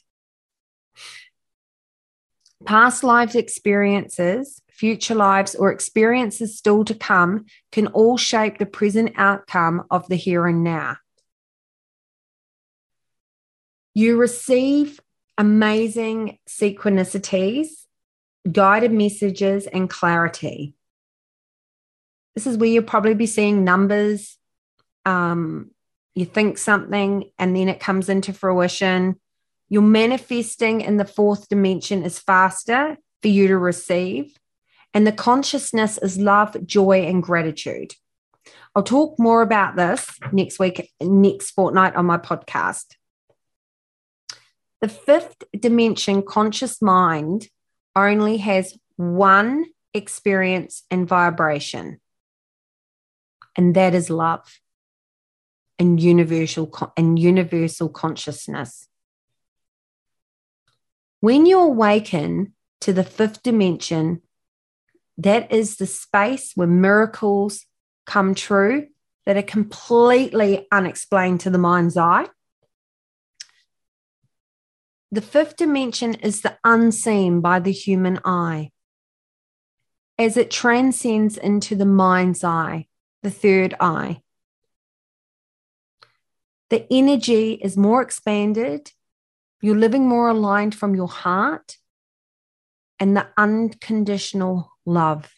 Past 2.65 3.03
lives 3.03 3.35
experiences, 3.35 4.61
future 4.69 5.15
lives, 5.15 5.55
or 5.55 5.71
experiences 5.71 6.57
still 6.57 6.83
to 6.85 6.95
come 6.95 7.45
can 7.71 7.87
all 7.87 8.17
shape 8.17 8.57
the 8.57 8.65
present 8.65 9.13
outcome 9.17 9.85
of 9.91 10.07
the 10.07 10.15
here 10.15 10.45
and 10.47 10.63
now. 10.63 10.97
You 13.93 14.17
receive 14.17 14.99
amazing 15.37 16.39
synchronicities, 16.49 17.84
guided 18.51 18.91
messages, 18.91 19.67
and 19.67 19.89
clarity. 19.89 20.73
This 22.35 22.47
is 22.47 22.57
where 22.57 22.69
you'll 22.69 22.83
probably 22.83 23.13
be 23.13 23.25
seeing 23.25 23.63
numbers. 23.63 24.37
Um, 25.05 25.71
you 26.13 26.25
think 26.25 26.57
something 26.57 27.29
and 27.37 27.55
then 27.55 27.69
it 27.69 27.79
comes 27.79 28.09
into 28.09 28.33
fruition. 28.33 29.19
Your 29.69 29.81
manifesting 29.81 30.81
in 30.81 30.97
the 30.97 31.05
fourth 31.05 31.49
dimension 31.49 32.03
is 32.03 32.19
faster 32.19 32.97
for 33.21 33.27
you 33.27 33.47
to 33.47 33.57
receive. 33.57 34.37
And 34.93 35.05
the 35.05 35.11
consciousness 35.11 35.97
is 35.97 36.17
love, 36.17 36.55
joy, 36.65 37.01
and 37.01 37.21
gratitude. 37.21 37.93
I'll 38.75 38.83
talk 38.83 39.17
more 39.19 39.41
about 39.41 39.75
this 39.75 40.09
next 40.31 40.59
week, 40.59 40.91
next 41.01 41.51
fortnight 41.51 41.95
on 41.95 42.05
my 42.05 42.17
podcast. 42.17 42.95
The 44.81 44.87
fifth 44.87 45.43
dimension, 45.57 46.21
conscious 46.21 46.81
mind, 46.81 47.47
only 47.95 48.37
has 48.37 48.77
one 48.97 49.65
experience 49.93 50.83
and 50.91 51.07
vibration 51.07 51.99
and 53.55 53.75
that 53.75 53.93
is 53.93 54.09
love 54.09 54.59
and 55.79 55.99
universal 55.99 56.71
and 56.95 57.17
universal 57.17 57.89
consciousness. 57.89 58.87
When 61.19 61.45
you 61.45 61.59
awaken 61.59 62.53
to 62.81 62.93
the 62.93 63.03
fifth 63.03 63.43
dimension, 63.43 64.21
that 65.17 65.51
is 65.51 65.77
the 65.77 65.87
space 65.87 66.51
where 66.55 66.67
miracles 66.67 67.65
come 68.05 68.35
true 68.35 68.87
that 69.25 69.37
are 69.37 69.41
completely 69.41 70.67
unexplained 70.71 71.39
to 71.41 71.49
the 71.49 71.57
mind's 71.57 71.97
eye. 71.97 72.27
The 75.11 75.21
fifth 75.21 75.55
dimension 75.55 76.15
is 76.15 76.41
the 76.41 76.57
unseen 76.63 77.41
by 77.41 77.59
the 77.59 77.71
human 77.71 78.19
eye 78.25 78.71
as 80.17 80.37
it 80.37 80.49
transcends 80.49 81.37
into 81.37 81.75
the 81.75 81.85
mind's 81.85 82.43
eye 82.43 82.87
the 83.25 83.31
third 83.31 83.73
eye. 83.79 84.21
The 86.69 86.85
energy 86.91 87.53
is 87.53 87.75
more 87.75 88.03
expanded. 88.03 88.91
You're 89.61 89.75
living 89.75 90.07
more 90.07 90.29
aligned 90.29 90.75
from 90.75 90.93
your 90.93 91.07
heart 91.07 91.77
and 92.99 93.17
the 93.17 93.27
unconditional 93.35 94.71
love. 94.85 95.33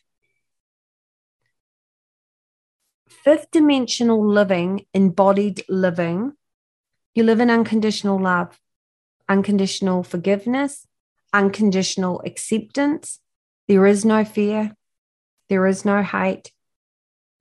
Fifth 3.08 3.52
dimensional 3.52 4.26
living, 4.28 4.86
embodied 4.94 5.64
living, 5.70 6.34
you 7.16 7.24
live 7.24 7.40
in 7.40 7.50
unconditional 7.50 8.20
love, 8.20 8.60
unconditional 9.30 10.04
forgiveness, 10.04 10.88
unconditional 11.34 12.22
acceptance. 12.26 13.20
There 13.68 13.86
is 13.86 14.06
no 14.06 14.24
fear, 14.24 14.76
there 15.50 15.68
is 15.68 15.84
no 15.86 16.02
hate, 16.02 16.52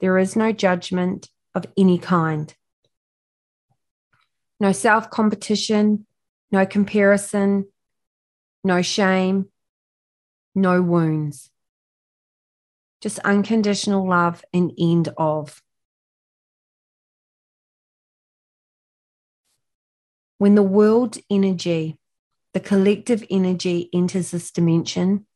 there 0.01 0.19
is 0.19 0.37
no 0.37 0.53
judgment 0.53 1.29
of 1.55 1.67
any 1.77 1.99
kind. 1.99 2.55
No 4.59 4.73
self 4.73 5.11
competition, 5.11 6.07
no 6.51 6.67
comparison, 6.67 7.67
no 8.65 8.83
shame, 8.83 9.51
no 10.55 10.83
wounds. 10.83 11.51
Just 13.01 13.19
unconditional 13.21 14.09
love 14.09 14.45
and 14.53 14.73
end 14.79 15.11
of. 15.19 15.63
When 20.39 20.55
the 20.55 20.63
world 20.63 21.17
energy, 21.31 21.99
the 22.53 22.61
collective 22.61 23.25
energy 23.31 23.89
enters 23.93 24.31
this 24.31 24.51
dimension, 24.51 25.27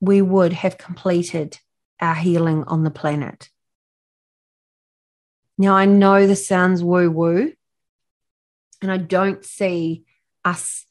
we 0.00 0.22
would 0.22 0.52
have 0.54 0.78
completed 0.78 1.58
our 2.00 2.14
healing 2.14 2.64
on 2.64 2.84
the 2.84 2.90
planet. 2.90 3.50
Now, 5.58 5.74
I 5.74 5.84
know 5.84 6.26
this 6.26 6.46
sounds 6.46 6.82
woo 6.82 7.10
woo, 7.10 7.52
and 8.80 8.90
I 8.90 8.96
don't 8.96 9.44
see 9.44 10.04
us, 10.42 10.86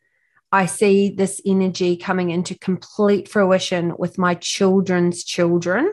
I 0.52 0.68
see 0.68 1.10
this 1.10 1.42
energy 1.44 1.98
coming 1.98 2.30
into 2.30 2.54
complete 2.54 3.28
fruition 3.28 3.96
with 3.98 4.20
my 4.20 4.36
children's 4.36 5.24
children. 5.24 5.92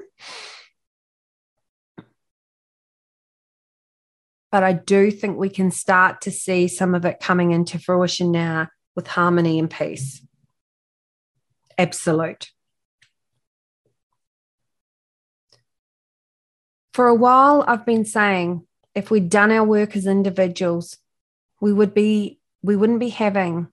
But 4.57 4.65
I 4.65 4.73
do 4.73 5.11
think 5.11 5.37
we 5.37 5.51
can 5.51 5.71
start 5.71 6.23
to 6.23 6.31
see 6.31 6.67
some 6.67 6.95
of 6.95 7.05
it 7.05 7.21
coming 7.21 7.51
into 7.53 7.79
fruition 7.79 8.33
now 8.33 8.69
with 8.95 9.07
harmony 9.07 9.59
and 9.59 9.71
peace. 9.71 10.23
Absolute. 11.77 12.49
For 16.95 17.07
a 17.07 17.15
while, 17.15 17.67
I've 17.69 17.85
been 17.85 18.07
saying 18.07 18.67
if 18.95 19.11
we'd 19.11 19.29
done 19.29 19.53
our 19.53 19.63
work 19.63 19.95
as 19.95 20.07
individuals, 20.07 20.97
we 21.61 21.71
would 21.71 21.93
be 21.93 22.41
we 22.63 22.77
wouldn't 22.77 23.01
be 23.01 23.11
having 23.11 23.69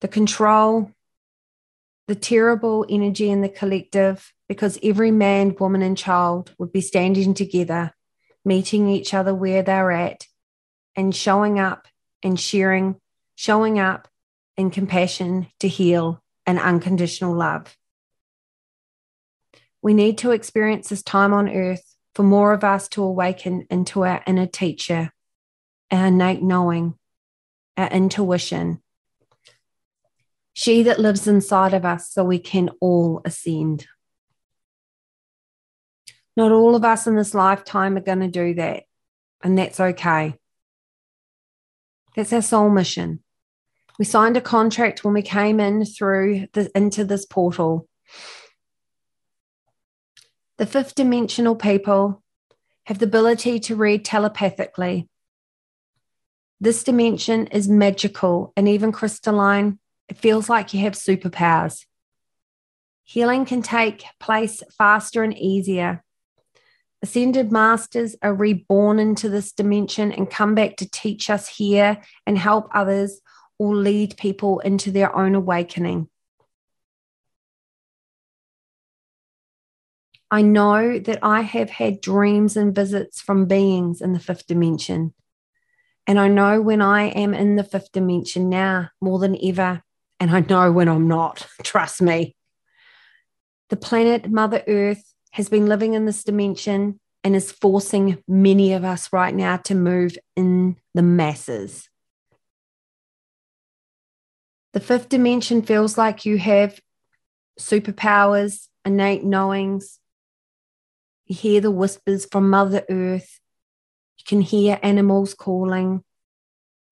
the 0.00 0.08
control, 0.08 0.90
the 2.08 2.16
terrible 2.16 2.84
energy 2.88 3.30
in 3.30 3.42
the 3.42 3.48
collective, 3.48 4.34
because 4.48 4.76
every 4.82 5.12
man, 5.12 5.54
woman, 5.60 5.82
and 5.82 5.96
child 5.96 6.52
would 6.58 6.72
be 6.72 6.80
standing 6.80 7.32
together, 7.32 7.94
meeting 8.44 8.88
each 8.88 9.14
other 9.14 9.34
where 9.34 9.62
they're 9.62 9.90
at, 9.90 10.26
and 10.96 11.14
showing 11.14 11.58
up 11.58 11.86
and 12.22 12.38
sharing, 12.38 12.96
showing 13.34 13.78
up 13.78 14.08
in 14.56 14.70
compassion 14.70 15.46
to 15.60 15.68
heal 15.68 16.22
and 16.46 16.58
unconditional 16.58 17.34
love. 17.34 17.76
We 19.82 19.94
need 19.94 20.18
to 20.18 20.32
experience 20.32 20.88
this 20.88 21.02
time 21.02 21.32
on 21.32 21.48
earth 21.48 21.96
for 22.14 22.22
more 22.22 22.52
of 22.52 22.64
us 22.64 22.88
to 22.88 23.02
awaken 23.02 23.66
into 23.70 24.04
our 24.04 24.22
inner 24.26 24.46
teacher, 24.46 25.12
our 25.90 26.06
innate 26.06 26.42
knowing, 26.42 26.94
our 27.76 27.88
intuition. 27.88 28.82
She 30.52 30.82
that 30.82 31.00
lives 31.00 31.26
inside 31.26 31.72
of 31.72 31.84
us 31.84 32.10
so 32.10 32.24
we 32.24 32.38
can 32.38 32.70
all 32.80 33.22
ascend. 33.24 33.86
Not 36.36 36.52
all 36.52 36.74
of 36.74 36.84
us 36.84 37.06
in 37.06 37.16
this 37.16 37.34
lifetime 37.34 37.96
are 37.96 38.00
going 38.00 38.20
to 38.20 38.28
do 38.28 38.54
that, 38.54 38.84
and 39.42 39.58
that's 39.58 39.80
okay. 39.80 40.34
That's 42.16 42.32
our 42.32 42.42
soul 42.42 42.70
mission. 42.70 43.20
We 43.98 44.04
signed 44.04 44.36
a 44.36 44.40
contract 44.40 45.04
when 45.04 45.14
we 45.14 45.22
came 45.22 45.60
in 45.60 45.84
through 45.84 46.46
the, 46.52 46.70
into 46.74 47.04
this 47.04 47.26
portal 47.26 47.88
the 50.60 50.66
fifth 50.66 50.94
dimensional 50.94 51.56
people 51.56 52.22
have 52.84 52.98
the 52.98 53.06
ability 53.06 53.58
to 53.60 53.74
read 53.74 54.04
telepathically. 54.04 55.08
This 56.60 56.84
dimension 56.84 57.46
is 57.46 57.66
magical 57.66 58.52
and 58.58 58.68
even 58.68 58.92
crystalline. 58.92 59.78
It 60.10 60.18
feels 60.18 60.50
like 60.50 60.74
you 60.74 60.80
have 60.80 60.92
superpowers. 60.92 61.86
Healing 63.04 63.46
can 63.46 63.62
take 63.62 64.04
place 64.20 64.62
faster 64.76 65.22
and 65.22 65.34
easier. 65.34 66.04
Ascended 67.02 67.50
masters 67.50 68.14
are 68.22 68.34
reborn 68.34 68.98
into 68.98 69.30
this 69.30 69.52
dimension 69.52 70.12
and 70.12 70.30
come 70.30 70.54
back 70.54 70.76
to 70.76 70.90
teach 70.90 71.30
us 71.30 71.48
here 71.48 72.00
and 72.26 72.36
help 72.36 72.68
others 72.74 73.20
or 73.58 73.74
lead 73.74 74.16
people 74.18 74.60
into 74.60 74.90
their 74.90 75.14
own 75.16 75.34
awakening. 75.34 76.08
I 80.30 80.42
know 80.42 80.98
that 80.98 81.18
I 81.22 81.40
have 81.40 81.70
had 81.70 82.00
dreams 82.00 82.56
and 82.56 82.74
visits 82.74 83.20
from 83.20 83.46
beings 83.46 84.00
in 84.00 84.12
the 84.12 84.20
fifth 84.20 84.46
dimension. 84.46 85.12
And 86.06 86.20
I 86.20 86.28
know 86.28 86.60
when 86.60 86.80
I 86.82 87.04
am 87.04 87.34
in 87.34 87.56
the 87.56 87.64
fifth 87.64 87.92
dimension 87.92 88.48
now 88.48 88.90
more 89.00 89.18
than 89.18 89.36
ever. 89.42 89.82
And 90.20 90.30
I 90.30 90.40
know 90.40 90.70
when 90.70 90.88
I'm 90.88 91.08
not, 91.08 91.46
trust 91.62 92.00
me. 92.00 92.36
The 93.70 93.76
planet 93.76 94.30
Mother 94.30 94.62
Earth 94.68 95.14
has 95.30 95.48
been 95.48 95.66
living 95.66 95.94
in 95.94 96.06
this 96.06 96.24
dimension 96.24 96.98
and 97.22 97.36
is 97.36 97.52
forcing 97.52 98.22
many 98.26 98.72
of 98.72 98.84
us 98.84 99.12
right 99.12 99.34
now 99.34 99.56
to 99.58 99.74
move 99.74 100.16
in 100.36 100.76
the 100.94 101.02
masses. 101.02 101.88
The 104.72 104.80
fifth 104.80 105.08
dimension 105.08 105.62
feels 105.62 105.98
like 105.98 106.24
you 106.24 106.38
have 106.38 106.80
superpowers, 107.58 108.68
innate 108.84 109.24
knowings, 109.24 110.00
you 111.26 111.36
hear 111.36 111.60
the 111.60 111.70
whispers 111.70 112.26
from 112.26 112.50
Mother 112.50 112.82
Earth. 112.90 113.38
You 114.18 114.24
can 114.26 114.40
hear 114.40 114.80
animals 114.82 115.32
calling. 115.32 116.02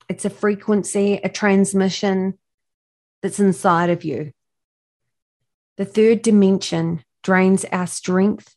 It's 0.09 0.24
a 0.24 0.31
frequency, 0.31 1.14
a 1.14 1.29
transmission 1.29 2.38
that's 3.20 3.40
inside 3.40 3.90
of 3.90 4.05
you. 4.05 4.31
The 5.77 5.85
third 5.85 6.22
dimension 6.22 7.03
drains 7.22 7.64
our 7.66 7.87
strength 7.87 8.54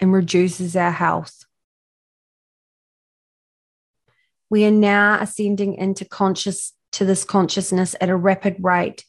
and 0.00 0.12
reduces 0.12 0.76
our 0.76 0.90
health. 0.90 1.44
We 4.50 4.64
are 4.64 4.70
now 4.70 5.18
ascending 5.20 5.74
into 5.74 6.04
conscious 6.04 6.72
to 6.92 7.04
this 7.04 7.24
consciousness 7.24 7.96
at 8.00 8.08
a 8.08 8.16
rapid 8.16 8.56
rate 8.60 9.04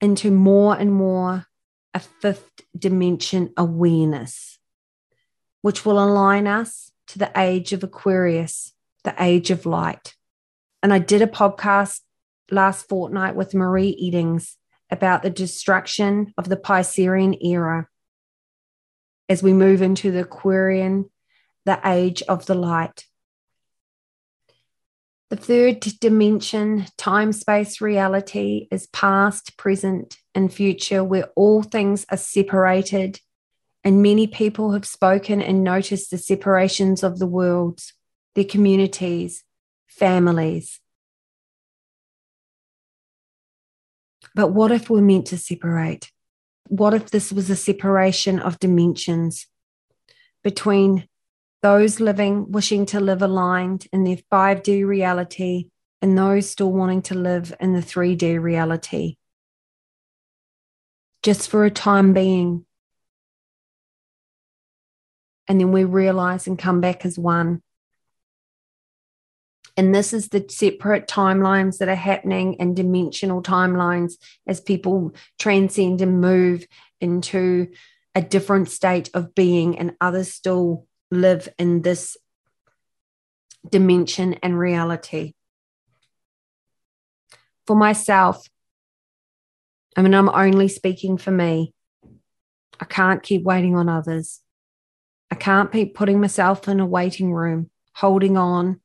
into 0.00 0.30
more 0.30 0.76
and 0.76 0.92
more 0.92 1.46
a 1.94 2.00
fifth 2.00 2.50
dimension 2.76 3.52
awareness, 3.56 4.58
which 5.62 5.86
will 5.86 6.02
align 6.02 6.46
us 6.46 6.90
to 7.06 7.18
the 7.18 7.30
age 7.36 7.72
of 7.72 7.84
Aquarius, 7.84 8.72
the 9.04 9.14
age 9.18 9.50
of 9.50 9.64
light. 9.64 10.14
And 10.82 10.92
I 10.92 10.98
did 10.98 11.22
a 11.22 11.26
podcast 11.26 12.00
last 12.50 12.88
fortnight 12.88 13.36
with 13.36 13.54
Marie 13.54 13.96
Eddings 14.02 14.56
about 14.94 15.22
the 15.22 15.30
destruction 15.30 16.32
of 16.38 16.48
the 16.48 16.56
Piscean 16.56 17.36
era 17.44 17.88
as 19.28 19.42
we 19.42 19.52
move 19.52 19.82
into 19.82 20.12
the 20.12 20.20
Aquarian, 20.20 21.10
the 21.66 21.80
age 21.84 22.22
of 22.22 22.46
the 22.46 22.54
light. 22.54 23.04
The 25.30 25.36
third 25.36 25.80
dimension, 25.80 26.86
time 26.96 27.32
space 27.32 27.80
reality, 27.80 28.68
is 28.70 28.86
past, 28.86 29.56
present, 29.56 30.16
and 30.32 30.52
future, 30.52 31.02
where 31.02 31.30
all 31.34 31.64
things 31.64 32.06
are 32.08 32.16
separated. 32.16 33.18
And 33.82 34.00
many 34.00 34.28
people 34.28 34.72
have 34.72 34.86
spoken 34.86 35.42
and 35.42 35.64
noticed 35.64 36.10
the 36.10 36.18
separations 36.18 37.02
of 37.02 37.18
the 37.18 37.26
worlds, 37.26 37.94
their 38.36 38.44
communities, 38.44 39.42
families. 39.88 40.80
But 44.34 44.48
what 44.48 44.72
if 44.72 44.90
we're 44.90 45.00
meant 45.00 45.26
to 45.26 45.38
separate? 45.38 46.10
What 46.68 46.94
if 46.94 47.10
this 47.10 47.32
was 47.32 47.50
a 47.50 47.56
separation 47.56 48.38
of 48.40 48.58
dimensions 48.58 49.46
between 50.42 51.08
those 51.62 52.00
living 52.00 52.50
wishing 52.50 52.84
to 52.86 53.00
live 53.00 53.22
aligned 53.22 53.86
in 53.92 54.04
their 54.04 54.18
5D 54.30 54.86
reality, 54.86 55.68
and 56.02 56.18
those 56.18 56.50
still 56.50 56.72
wanting 56.72 57.02
to 57.02 57.14
live 57.14 57.54
in 57.60 57.72
the 57.72 57.80
3D 57.80 58.40
reality. 58.42 59.16
Just 61.22 61.48
for 61.48 61.64
a 61.64 61.70
time 61.70 62.12
being. 62.12 62.66
and 65.48 65.60
then 65.60 65.72
we 65.72 65.84
realize 65.84 66.46
and 66.46 66.58
come 66.58 66.80
back 66.80 67.04
as 67.04 67.18
one. 67.18 67.62
And 69.76 69.94
this 69.94 70.12
is 70.12 70.28
the 70.28 70.44
separate 70.48 71.08
timelines 71.08 71.78
that 71.78 71.88
are 71.88 71.96
happening 71.96 72.60
and 72.60 72.76
dimensional 72.76 73.42
timelines 73.42 74.14
as 74.46 74.60
people 74.60 75.14
transcend 75.38 76.00
and 76.00 76.20
move 76.20 76.64
into 77.00 77.68
a 78.14 78.22
different 78.22 78.70
state 78.70 79.10
of 79.14 79.34
being, 79.34 79.76
and 79.76 79.96
others 80.00 80.32
still 80.32 80.86
live 81.10 81.48
in 81.58 81.82
this 81.82 82.16
dimension 83.68 84.34
and 84.34 84.56
reality. 84.56 85.34
For 87.66 87.74
myself, 87.74 88.46
I 89.96 90.02
mean, 90.02 90.14
I'm 90.14 90.28
only 90.28 90.68
speaking 90.68 91.18
for 91.18 91.30
me. 91.32 91.72
I 92.78 92.84
can't 92.84 93.22
keep 93.22 93.42
waiting 93.42 93.74
on 93.76 93.88
others. 93.88 94.40
I 95.30 95.34
can't 95.34 95.72
keep 95.72 95.94
putting 95.94 96.20
myself 96.20 96.68
in 96.68 96.78
a 96.78 96.86
waiting 96.86 97.32
room, 97.32 97.70
holding 97.94 98.36
on, 98.36 98.80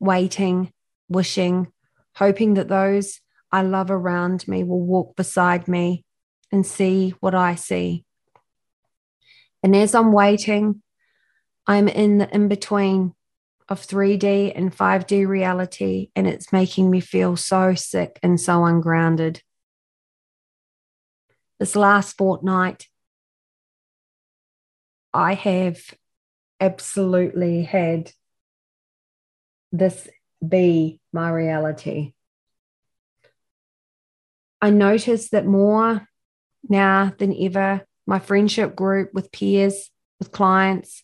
waiting, 0.00 0.72
wishing, 1.08 1.72
hoping 2.14 2.54
that 2.54 2.68
those 2.68 3.20
I 3.50 3.62
love 3.62 3.90
around 3.90 4.46
me 4.46 4.64
will 4.64 4.80
walk 4.80 5.16
beside 5.16 5.68
me 5.68 6.04
and 6.52 6.66
see 6.66 7.14
what 7.20 7.34
I 7.34 7.54
see. 7.54 8.04
And 9.62 9.74
as 9.74 9.94
I'm 9.94 10.12
waiting, 10.12 10.82
I'm 11.66 11.88
in 11.88 12.18
the 12.18 12.34
in 12.34 12.48
between 12.48 13.14
of 13.68 13.86
3D 13.86 14.52
and 14.54 14.74
5D 14.74 15.26
reality, 15.26 16.10
and 16.16 16.26
it's 16.26 16.52
making 16.52 16.90
me 16.90 17.00
feel 17.00 17.36
so 17.36 17.74
sick 17.74 18.18
and 18.22 18.40
so 18.40 18.64
ungrounded. 18.64 19.42
This 21.58 21.76
last 21.76 22.16
fortnight, 22.16 22.86
I 25.12 25.34
have 25.34 25.78
absolutely 26.60 27.64
had 27.64 28.12
this 29.72 30.08
be 30.46 31.00
my 31.12 31.30
reality. 31.30 32.14
I 34.60 34.70
notice 34.70 35.30
that 35.30 35.46
more 35.46 36.08
now 36.68 37.12
than 37.18 37.34
ever, 37.38 37.86
my 38.06 38.18
friendship 38.18 38.74
group 38.74 39.10
with 39.14 39.32
peers, 39.32 39.90
with 40.18 40.32
clients, 40.32 41.02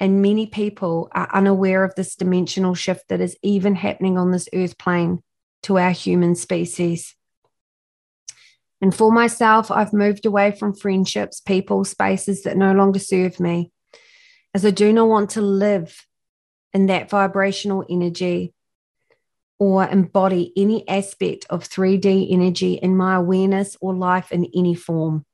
and 0.00 0.22
many 0.22 0.46
people 0.46 1.08
are 1.12 1.28
unaware 1.32 1.84
of 1.84 1.94
this 1.94 2.16
dimensional 2.16 2.74
shift 2.74 3.08
that 3.08 3.20
is 3.20 3.36
even 3.42 3.74
happening 3.74 4.18
on 4.18 4.30
this 4.30 4.48
earth 4.54 4.78
plane 4.78 5.22
to 5.62 5.78
our 5.78 5.90
human 5.90 6.34
species. 6.34 7.14
And 8.80 8.94
for 8.94 9.12
myself, 9.12 9.70
I've 9.70 9.92
moved 9.92 10.26
away 10.26 10.50
from 10.50 10.74
friendships, 10.74 11.40
people, 11.40 11.84
spaces 11.84 12.42
that 12.42 12.56
no 12.56 12.72
longer 12.72 12.98
serve 12.98 13.40
me, 13.40 13.72
as 14.52 14.64
I 14.66 14.70
do 14.70 14.92
not 14.92 15.08
want 15.08 15.30
to 15.30 15.40
live 15.40 16.04
in 16.74 16.86
that 16.86 17.08
vibrational 17.08 17.84
energy 17.88 18.52
or 19.58 19.88
embody 19.88 20.52
any 20.56 20.86
aspect 20.88 21.46
of 21.48 21.66
3D 21.66 22.30
energy 22.30 22.74
in 22.74 22.96
my 22.96 23.14
awareness 23.14 23.76
or 23.80 23.94
life 23.94 24.32
in 24.32 24.46
any 24.54 24.74
form. 24.74 25.24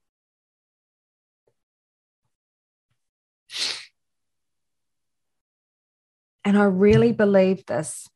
And 6.45 6.59
I 6.59 6.65
really 6.65 7.13
believe 7.13 7.65
this. 7.67 8.09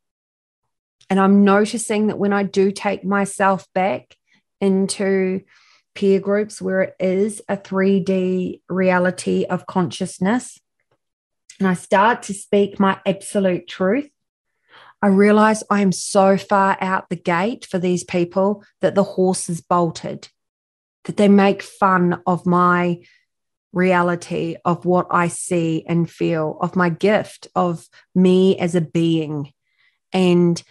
And 1.10 1.20
I'm 1.20 1.44
noticing 1.44 2.08
that 2.08 2.18
when 2.18 2.32
I 2.32 2.42
do 2.42 2.70
take 2.70 3.04
myself 3.04 3.66
back 3.74 4.16
into 4.60 5.42
peer 5.94 6.20
groups 6.20 6.60
where 6.60 6.82
it 6.82 6.94
is 6.98 7.42
a 7.48 7.56
3D 7.56 8.60
reality 8.68 9.44
of 9.44 9.66
consciousness, 9.66 10.58
and 11.58 11.68
I 11.68 11.74
start 11.74 12.22
to 12.24 12.34
speak 12.34 12.80
my 12.80 12.98
absolute 13.06 13.68
truth, 13.68 14.10
I 15.02 15.08
realize 15.08 15.62
I 15.70 15.82
am 15.82 15.92
so 15.92 16.36
far 16.36 16.78
out 16.80 17.08
the 17.10 17.16
gate 17.16 17.66
for 17.66 17.78
these 17.78 18.04
people 18.04 18.64
that 18.80 18.94
the 18.94 19.02
horse 19.02 19.48
is 19.48 19.60
bolted, 19.60 20.28
that 21.04 21.16
they 21.16 21.28
make 21.28 21.62
fun 21.62 22.22
of 22.26 22.46
my 22.46 23.00
reality 23.72 24.56
of 24.64 24.84
what 24.86 25.06
I 25.10 25.28
see 25.28 25.84
and 25.86 26.10
feel, 26.10 26.56
of 26.60 26.76
my 26.76 26.88
gift, 26.88 27.48
of 27.54 27.86
me 28.14 28.58
as 28.58 28.74
a 28.74 28.80
being. 28.80 29.52
And 30.12 30.62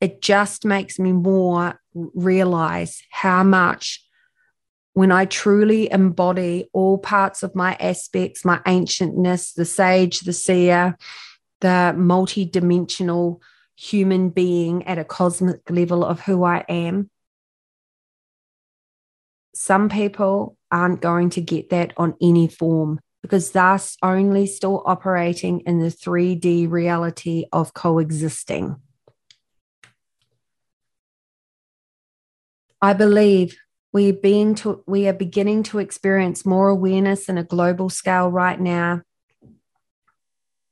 it 0.00 0.22
just 0.22 0.64
makes 0.64 0.98
me 0.98 1.12
more 1.12 1.80
realize 1.92 3.02
how 3.10 3.42
much 3.42 4.04
when 4.94 5.10
I 5.10 5.24
truly 5.24 5.90
embody 5.90 6.68
all 6.72 6.98
parts 6.98 7.42
of 7.42 7.54
my 7.54 7.76
aspects, 7.80 8.44
my 8.44 8.60
ancientness, 8.64 9.52
the 9.52 9.64
sage, 9.64 10.20
the 10.20 10.32
seer, 10.32 10.96
the 11.60 11.92
multi-dimensional 11.96 13.42
human 13.76 14.30
being 14.30 14.86
at 14.86 14.98
a 14.98 15.04
cosmic 15.04 15.68
level 15.68 16.04
of 16.04 16.20
who 16.20 16.44
I 16.44 16.64
am. 16.68 17.10
Some 19.52 19.88
people 19.88 20.56
aren't 20.70 21.00
going 21.00 21.30
to 21.30 21.40
get 21.40 21.70
that 21.70 21.92
on 21.96 22.14
any 22.22 22.46
form 22.46 23.00
because 23.20 23.50
thus 23.50 23.96
only 24.02 24.46
still 24.46 24.82
operating 24.86 25.60
in 25.60 25.80
the 25.80 25.88
3D 25.88 26.70
reality 26.70 27.46
of 27.52 27.74
coexisting. 27.74 28.76
I 32.82 32.92
believe 32.92 33.56
we 33.94 34.10
are 34.10 34.12
being 34.12 34.54
to, 34.56 34.82
we 34.88 35.06
are 35.06 35.12
beginning 35.12 35.62
to 35.62 35.78
experience 35.78 36.44
more 36.44 36.68
awareness 36.68 37.28
in 37.28 37.38
a 37.38 37.44
global 37.44 37.88
scale 37.88 38.28
right 38.28 38.60
now 38.60 39.02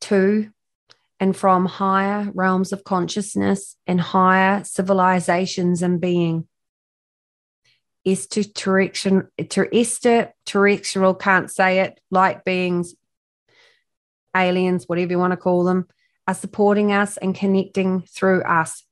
to 0.00 0.50
and 1.20 1.36
from 1.36 1.66
higher 1.66 2.28
realms 2.34 2.72
of 2.72 2.82
consciousness 2.82 3.76
and 3.86 4.00
higher 4.00 4.64
civilizations 4.64 5.82
and 5.82 6.00
being. 6.00 6.48
Extraterrestrial, 8.04 9.28
can't 11.14 11.48
say 11.48 11.78
it, 11.78 12.00
light 12.10 12.44
beings, 12.44 12.96
aliens, 14.36 14.88
whatever 14.88 15.12
you 15.12 15.18
want 15.20 15.30
to 15.30 15.36
call 15.36 15.62
them, 15.62 15.86
are 16.26 16.34
supporting 16.34 16.90
us 16.90 17.16
and 17.18 17.36
connecting 17.36 18.02
through 18.02 18.42
us 18.42 18.82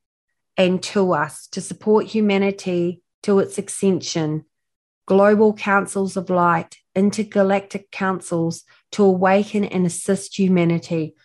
and 0.55 0.81
to 0.83 1.11
us 1.11 1.47
to 1.47 1.59
support 1.59 2.05
humanity 2.05 3.00
to 3.23 3.39
its 3.39 3.57
ascension. 3.57 4.45
Global 5.07 5.53
councils 5.53 6.15
of 6.15 6.29
light, 6.29 6.77
intergalactic 6.95 7.91
councils 7.91 8.63
to 8.91 9.03
awaken 9.03 9.65
and 9.65 9.85
assist 9.85 10.37
humanity 10.37 11.15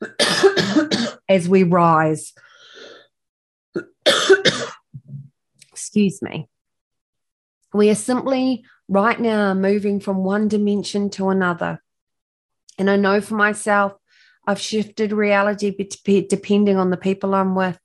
as 1.28 1.48
we 1.48 1.62
rise. 1.62 2.32
excuse 5.72 6.20
me. 6.22 6.48
We 7.72 7.90
are 7.90 7.94
simply 7.94 8.64
right 8.88 9.18
now 9.18 9.54
moving 9.54 10.00
from 10.00 10.24
one 10.24 10.48
dimension 10.48 11.10
to 11.10 11.28
another. 11.28 11.82
And 12.78 12.90
I 12.90 12.96
know 12.96 13.20
for 13.20 13.34
myself, 13.34 13.94
I've 14.46 14.60
shifted 14.60 15.12
reality 15.12 15.74
depending 16.28 16.76
on 16.76 16.90
the 16.90 16.96
people 16.96 17.34
I'm 17.34 17.54
with. 17.54 17.78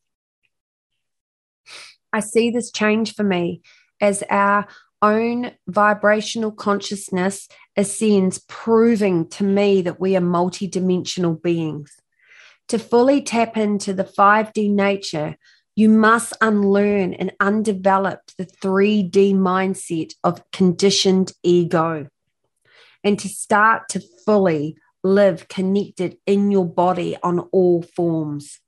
I 2.13 2.21
see 2.21 2.51
this 2.51 2.71
change 2.71 3.15
for 3.15 3.23
me 3.23 3.61
as 3.99 4.23
our 4.29 4.67
own 5.01 5.51
vibrational 5.67 6.51
consciousness 6.51 7.49
ascends, 7.75 8.39
proving 8.47 9.27
to 9.29 9.43
me 9.43 9.81
that 9.81 9.99
we 9.99 10.15
are 10.15 10.21
multidimensional 10.21 11.41
beings. 11.41 11.91
To 12.69 12.79
fully 12.79 13.21
tap 13.21 13.57
into 13.57 13.93
the 13.93 14.05
5D 14.05 14.71
nature 14.71 15.35
you 15.75 15.89
must 15.89 16.33
unlearn 16.39 17.13
and 17.15 17.33
undevelop 17.39 18.19
the 18.37 18.45
3D 18.45 19.33
mindset 19.33 20.13
of 20.23 20.49
conditioned 20.51 21.31
ego 21.41 22.07
and 23.03 23.19
to 23.19 23.27
start 23.27 23.89
to 23.89 24.01
fully 24.25 24.77
live 25.03 25.47
connected 25.47 26.17
in 26.25 26.51
your 26.51 26.65
body 26.65 27.17
on 27.23 27.39
all 27.51 27.81
forms. 27.81 28.59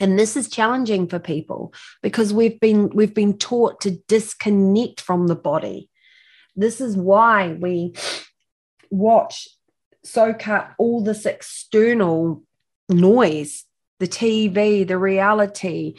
And 0.00 0.18
this 0.18 0.36
is 0.36 0.48
challenging 0.48 1.08
for 1.08 1.18
people 1.18 1.72
because 2.02 2.32
we've 2.32 2.58
been 2.60 2.90
we've 2.90 3.14
been 3.14 3.38
taught 3.38 3.80
to 3.82 3.92
disconnect 4.08 5.00
from 5.00 5.28
the 5.28 5.36
body. 5.36 5.88
This 6.56 6.80
is 6.80 6.96
why 6.96 7.52
we 7.52 7.94
watch 8.90 9.48
soak 10.04 10.48
up 10.48 10.74
all 10.78 11.02
this 11.02 11.26
external 11.26 12.42
noise 12.88 13.64
the 14.00 14.08
TV, 14.08 14.86
the 14.86 14.98
reality, 14.98 15.94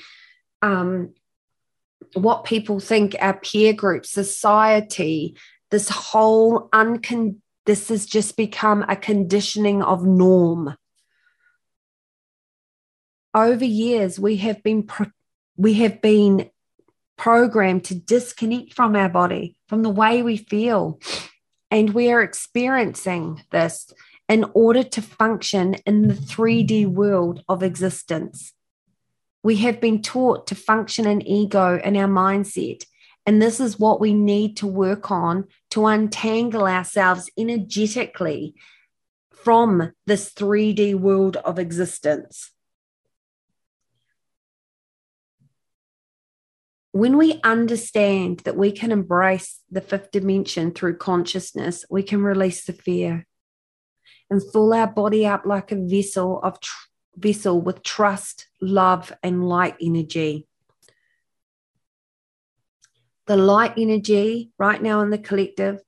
um, 0.62 1.14
what 2.14 2.44
people 2.44 2.80
think 2.80 3.16
our 3.20 3.34
peer 3.34 3.74
group, 3.74 4.06
society, 4.06 5.36
this 5.72 5.90
whole 5.90 6.70
uncon 6.70 7.38
this 7.66 7.90
has 7.90 8.06
just 8.06 8.38
become 8.38 8.86
a 8.88 8.96
conditioning 8.96 9.82
of 9.82 10.06
norm. 10.06 10.76
Over 13.36 13.66
years, 13.66 14.18
we 14.18 14.38
have 14.38 14.64
been 14.64 14.84
pro- 14.84 15.12
we 15.58 15.74
have 15.76 16.02
been 16.02 16.50
programmed 17.18 17.84
to 17.86 17.96
disconnect 17.96 18.74
from 18.74 18.96
our 18.96 19.10
body, 19.10 19.58
from 19.68 19.84
the 19.84 19.90
way 19.90 20.22
we 20.22 20.38
feel, 20.38 21.00
And 21.72 21.94
we 21.94 22.12
are 22.12 22.22
experiencing 22.22 23.44
this 23.52 23.92
in 24.30 24.46
order 24.54 24.84
to 24.84 25.02
function 25.02 25.74
in 25.86 26.08
the 26.08 26.14
3D 26.14 26.86
world 26.86 27.44
of 27.50 27.64
existence. 27.64 28.54
We 29.44 29.58
have 29.58 29.82
been 29.82 30.02
taught 30.02 30.48
to 30.48 30.56
function 30.56 31.06
in 31.06 31.22
ego 31.28 31.80
and 31.84 31.98
our 31.98 32.08
mindset. 32.08 32.86
And 33.26 33.42
this 33.42 33.60
is 33.60 33.80
what 33.80 34.00
we 34.00 34.14
need 34.14 34.56
to 34.58 34.68
work 34.68 35.12
on 35.12 35.46
to 35.72 35.88
untangle 35.88 36.68
ourselves 36.68 37.30
energetically 37.38 38.56
from 39.32 39.92
this 40.06 40.32
3D 40.34 40.96
world 40.96 41.38
of 41.38 41.60
existence. 41.60 42.52
When 46.96 47.18
we 47.18 47.42
understand 47.44 48.40
that 48.46 48.56
we 48.56 48.72
can 48.72 48.94
embrace 48.94 49.60
the 49.70 49.82
fifth 49.82 50.12
dimension 50.12 50.72
through 50.72 50.96
consciousness, 50.96 51.84
we 51.90 52.04
can 52.04 52.24
release 52.24 52.64
the 52.64 52.72
fear 52.72 53.28
and 54.30 54.42
fill 54.54 54.74
our 54.74 54.88
body 54.88 55.26
up 55.26 55.46
like 55.46 55.74
a 55.74 55.76
vessel 55.76 56.40
of 56.42 56.62
tr- 56.62 56.88
vessel 57.18 57.60
with 57.60 57.84
trust, 57.84 58.48
love, 58.62 59.12
and 59.22 59.46
light 59.46 59.76
energy. 59.82 60.48
The 63.26 63.36
light 63.36 63.74
energy 63.76 64.54
right 64.58 64.82
now 64.82 65.02
in 65.02 65.10
the 65.10 65.18
collective 65.18 65.82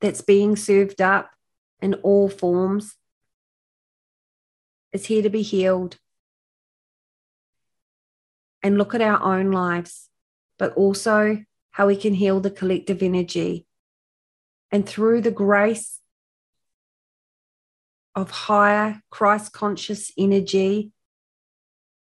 that's 0.00 0.22
being 0.22 0.56
served 0.56 1.00
up 1.00 1.30
in 1.80 1.94
all 1.94 2.28
forms 2.28 2.96
is 4.92 5.06
here 5.06 5.22
to 5.22 5.30
be 5.30 5.42
healed. 5.42 5.98
And 8.62 8.76
look 8.76 8.94
at 8.94 9.00
our 9.00 9.22
own 9.22 9.50
lives, 9.50 10.08
but 10.58 10.74
also 10.74 11.44
how 11.70 11.86
we 11.86 11.96
can 11.96 12.14
heal 12.14 12.40
the 12.40 12.50
collective 12.50 13.02
energy. 13.02 13.66
And 14.70 14.86
through 14.86 15.22
the 15.22 15.30
grace 15.30 15.98
of 18.14 18.30
higher 18.30 19.02
Christ 19.10 19.52
conscious 19.52 20.12
energy, 20.18 20.92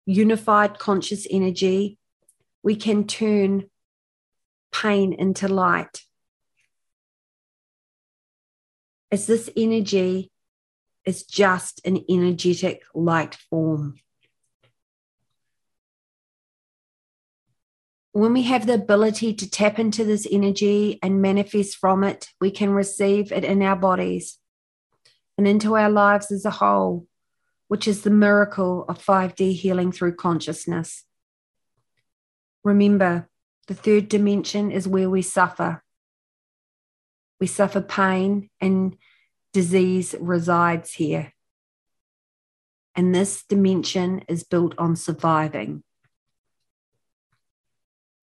unified 0.06 0.78
conscious 0.78 1.26
energy, 1.30 1.98
we 2.64 2.76
can 2.76 3.08
turn 3.08 3.70
pain 4.72 5.14
into 5.14 5.48
light. 5.48 6.04
As 9.12 9.28
this 9.28 9.50
energy 9.56 10.32
is 11.06 11.24
just 11.24 11.82
an 11.86 12.04
energetic 12.10 12.84
light 12.94 13.36
form. 13.50 13.96
When 18.14 18.34
we 18.34 18.44
have 18.44 18.66
the 18.66 18.74
ability 18.74 19.34
to 19.36 19.50
tap 19.50 19.80
into 19.80 20.04
this 20.04 20.28
energy 20.30 21.00
and 21.02 21.22
manifest 21.22 21.78
from 21.78 22.04
it, 22.04 22.28
we 22.42 22.52
can 22.52 22.72
receive 22.72 23.32
it 23.32 23.46
in 23.46 23.62
our 23.62 23.78
bodies 23.78 24.38
and 25.38 25.48
into 25.48 25.78
our 25.78 25.90
lives 25.90 26.30
as 26.30 26.44
a 26.44 26.52
whole, 26.52 27.08
which 27.70 27.88
is 27.88 28.02
the 28.02 28.10
miracle 28.10 28.86
of 28.90 29.04
5D 29.04 29.54
healing 29.54 29.94
through 29.94 30.16
consciousness. 30.16 31.06
Remember, 32.66 33.30
the 33.68 33.74
third 33.74 34.10
dimension 34.10 34.72
is 34.72 34.90
where 34.90 35.10
we 35.10 35.22
suffer. 35.22 35.82
We 37.40 37.48
suffer 37.48 37.80
pain 37.80 38.50
and 38.60 38.98
disease 39.54 40.16
resides 40.20 40.94
here. 40.94 41.32
And 42.94 43.16
this 43.16 43.44
dimension 43.44 44.26
is 44.28 44.44
built 44.44 44.76
on 44.78 44.98
surviving. 44.98 45.84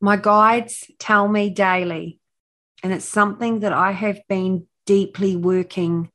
My 0.01 0.17
guides 0.17 0.91
tell 0.99 1.27
me 1.27 1.51
daily, 1.51 2.21
and 2.83 2.93
it's 2.93 3.05
something 3.05 3.61
that 3.61 3.73
I 3.73 3.91
have 3.91 4.21
been 4.29 4.67
deeply 4.87 5.35
working 5.35 6.11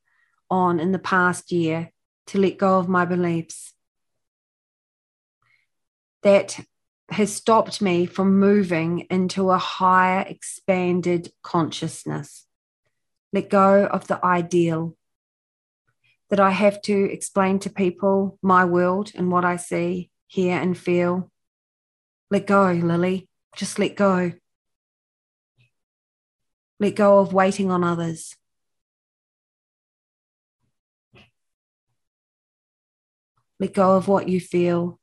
on 0.50 0.80
in 0.80 0.92
the 0.92 0.98
past 0.98 1.52
year 1.52 1.90
to 2.28 2.38
let 2.38 2.56
go 2.56 2.78
of 2.78 2.88
my 2.88 3.04
beliefs. 3.04 3.74
That 6.22 6.58
has 7.10 7.34
stopped 7.34 7.82
me 7.82 8.06
from 8.06 8.38
moving 8.38 9.00
into 9.10 9.50
a 9.50 9.58
higher, 9.58 10.24
expanded 10.26 11.30
consciousness. 11.42 12.46
Let 13.34 13.50
go 13.50 13.84
of 13.84 14.06
the 14.06 14.24
ideal. 14.24 14.96
That 16.30 16.40
I 16.40 16.50
have 16.50 16.80
to 16.82 17.12
explain 17.12 17.58
to 17.60 17.70
people 17.70 18.38
my 18.40 18.64
world 18.64 19.12
and 19.14 19.30
what 19.30 19.44
I 19.44 19.56
see, 19.56 20.10
hear, 20.26 20.58
and 20.58 20.76
feel. 20.76 21.30
Let 22.30 22.46
go, 22.46 22.72
Lily. 22.72 23.28
Just 23.56 23.78
let 23.78 23.94
go. 23.94 24.32
Let 26.80 26.96
go 26.96 27.20
of 27.20 27.32
waiting 27.32 27.70
on 27.70 27.84
others. 27.84 28.34
Let 33.60 33.72
go 33.72 33.96
of 33.96 34.08
what 34.08 34.28
you 34.28 34.40
feel. 34.40 34.98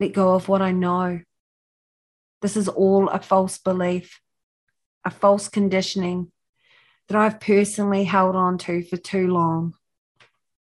Let 0.00 0.14
go 0.14 0.34
of 0.34 0.48
what 0.48 0.62
I 0.62 0.72
know. 0.72 1.20
This 2.40 2.56
is 2.56 2.68
all 2.68 3.08
a 3.08 3.20
false 3.20 3.58
belief, 3.58 4.20
a 5.04 5.10
false 5.10 5.48
conditioning 5.48 6.32
that 7.08 7.16
I've 7.16 7.40
personally 7.40 8.04
held 8.04 8.34
on 8.34 8.58
to 8.58 8.82
for 8.82 8.96
too 8.96 9.28
long, 9.28 9.74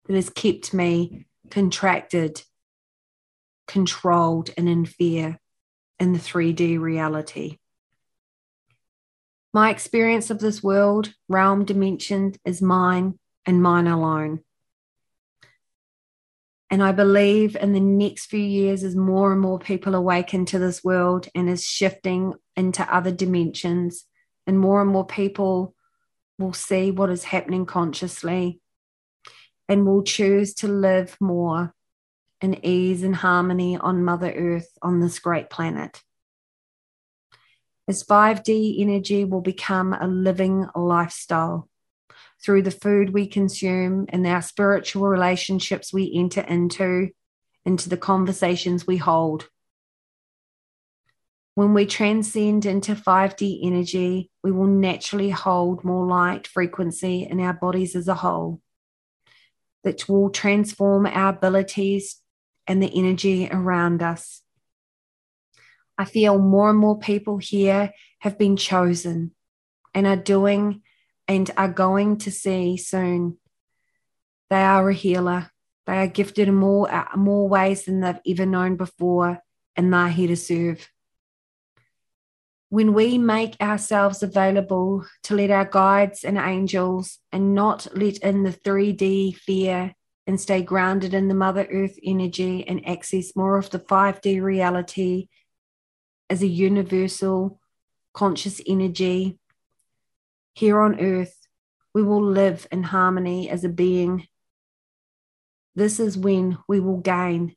that 0.05 0.15
has 0.15 0.29
kept 0.29 0.73
me 0.73 1.25
contracted, 1.51 2.41
controlled, 3.67 4.49
and 4.57 4.67
in 4.67 4.85
fear 4.85 5.39
in 5.99 6.13
the 6.13 6.19
3D 6.19 6.79
reality. 6.79 7.57
My 9.53 9.69
experience 9.69 10.29
of 10.29 10.39
this 10.39 10.63
world, 10.63 11.13
realm, 11.29 11.65
dimension 11.65 12.33
is 12.43 12.61
mine 12.61 13.19
and 13.45 13.61
mine 13.61 13.87
alone. 13.87 14.43
And 16.71 16.81
I 16.81 16.91
believe 16.91 17.55
in 17.55 17.71
the 17.73 17.79
next 17.79 18.25
few 18.25 18.39
years, 18.39 18.83
as 18.83 18.95
more 18.95 19.31
and 19.31 19.39
more 19.39 19.59
people 19.59 19.93
awaken 19.93 20.45
to 20.45 20.57
this 20.57 20.83
world 20.83 21.27
and 21.35 21.47
is 21.47 21.63
shifting 21.63 22.33
into 22.55 22.83
other 22.91 23.11
dimensions, 23.11 24.05
and 24.47 24.59
more 24.59 24.81
and 24.81 24.89
more 24.89 25.05
people 25.05 25.75
will 26.39 26.53
see 26.53 26.89
what 26.89 27.11
is 27.11 27.25
happening 27.25 27.67
consciously 27.67 28.59
and 29.69 29.85
will 29.85 30.01
choose 30.01 30.55
to 30.55 30.67
live 30.67 31.15
more 31.21 31.75
in 32.43 32.63
ease 32.65 33.03
and 33.03 33.15
harmony 33.15 33.77
on 33.77 34.03
Mother 34.03 34.29
Earth 34.29 34.67
on 34.81 34.99
this 34.99 35.17
great 35.17 35.49
planet. 35.49 36.03
As 37.87 38.03
5D 38.03 38.81
energy 38.81 39.23
will 39.23 39.41
become 39.41 39.93
a 39.93 40.07
living 40.07 40.67
lifestyle 40.75 41.69
through 42.43 42.63
the 42.63 42.71
food 42.71 43.11
we 43.11 43.27
consume 43.27 44.07
and 44.09 44.27
our 44.27 44.41
spiritual 44.41 45.07
relationships 45.07 45.93
we 45.93 46.13
enter 46.13 46.41
into, 46.41 47.11
into 47.65 47.87
the 47.87 47.97
conversations 47.97 48.85
we 48.85 48.97
hold. 48.97 49.47
When 51.55 51.73
we 51.73 51.85
transcend 51.85 52.65
into 52.65 52.93
5D 52.93 53.59
energy, 53.63 54.31
we 54.43 54.51
will 54.51 54.67
naturally 54.67 55.29
hold 55.29 55.85
more 55.85 56.05
light 56.05 56.45
frequency 56.45 57.23
in 57.23 57.39
our 57.39 57.53
bodies 57.53 57.95
as 57.95 58.09
a 58.09 58.15
whole, 58.15 58.59
that 59.85 60.09
will 60.09 60.29
transform 60.29 61.05
our 61.05 61.29
abilities 61.29 62.19
and 62.67 62.81
the 62.81 62.91
energy 62.93 63.49
around 63.51 64.01
us. 64.01 64.41
I 65.97 66.05
feel 66.05 66.39
more 66.39 66.69
and 66.69 66.79
more 66.79 66.97
people 66.97 67.37
here 67.37 67.91
have 68.19 68.37
been 68.37 68.57
chosen 68.57 69.31
and 69.93 70.07
are 70.07 70.15
doing 70.15 70.81
and 71.27 71.49
are 71.55 71.69
going 71.69 72.17
to 72.19 72.31
see 72.31 72.77
soon. 72.77 73.37
They 74.49 74.61
are 74.61 74.89
a 74.89 74.93
healer. 74.93 75.51
They 75.85 75.97
are 75.97 76.07
gifted 76.07 76.47
in 76.47 76.55
more, 76.55 76.91
uh, 76.91 77.15
more 77.15 77.47
ways 77.47 77.85
than 77.85 77.99
they've 77.99 78.19
ever 78.25 78.45
known 78.45 78.77
before, 78.77 79.39
and 79.75 79.93
they're 79.93 80.09
here 80.09 80.29
to 80.29 80.35
serve. 80.35 80.89
When 82.69 82.93
we 82.93 83.17
make 83.17 83.55
ourselves 83.61 84.23
available 84.23 85.05
to 85.23 85.35
let 85.35 85.51
our 85.51 85.65
guides 85.65 86.23
and 86.23 86.37
angels 86.37 87.19
and 87.31 87.53
not 87.53 87.87
let 87.93 88.17
in 88.19 88.43
the 88.43 88.51
3D 88.51 89.35
fear 89.35 89.93
and 90.25 90.39
stay 90.39 90.61
grounded 90.61 91.13
in 91.13 91.27
the 91.27 91.33
Mother 91.33 91.67
Earth 91.71 91.97
energy 92.03 92.67
and 92.67 92.87
access 92.87 93.35
more 93.35 93.57
of 93.57 93.69
the 93.69 93.79
5D 93.79 94.41
reality 94.41 95.27
as 96.29 96.41
a 96.41 96.47
universal 96.47 97.59
conscious 98.13 98.61
energy, 98.65 99.37
here 100.53 100.81
on 100.81 100.99
earth, 100.99 101.47
we 101.93 102.03
will 102.03 102.23
live 102.23 102.67
in 102.71 102.83
harmony 102.83 103.49
as 103.49 103.63
a 103.63 103.69
being. 103.69 104.27
This 105.75 105.99
is 105.99 106.17
when 106.17 106.57
we 106.67 106.79
will 106.79 106.97
gain 106.97 107.55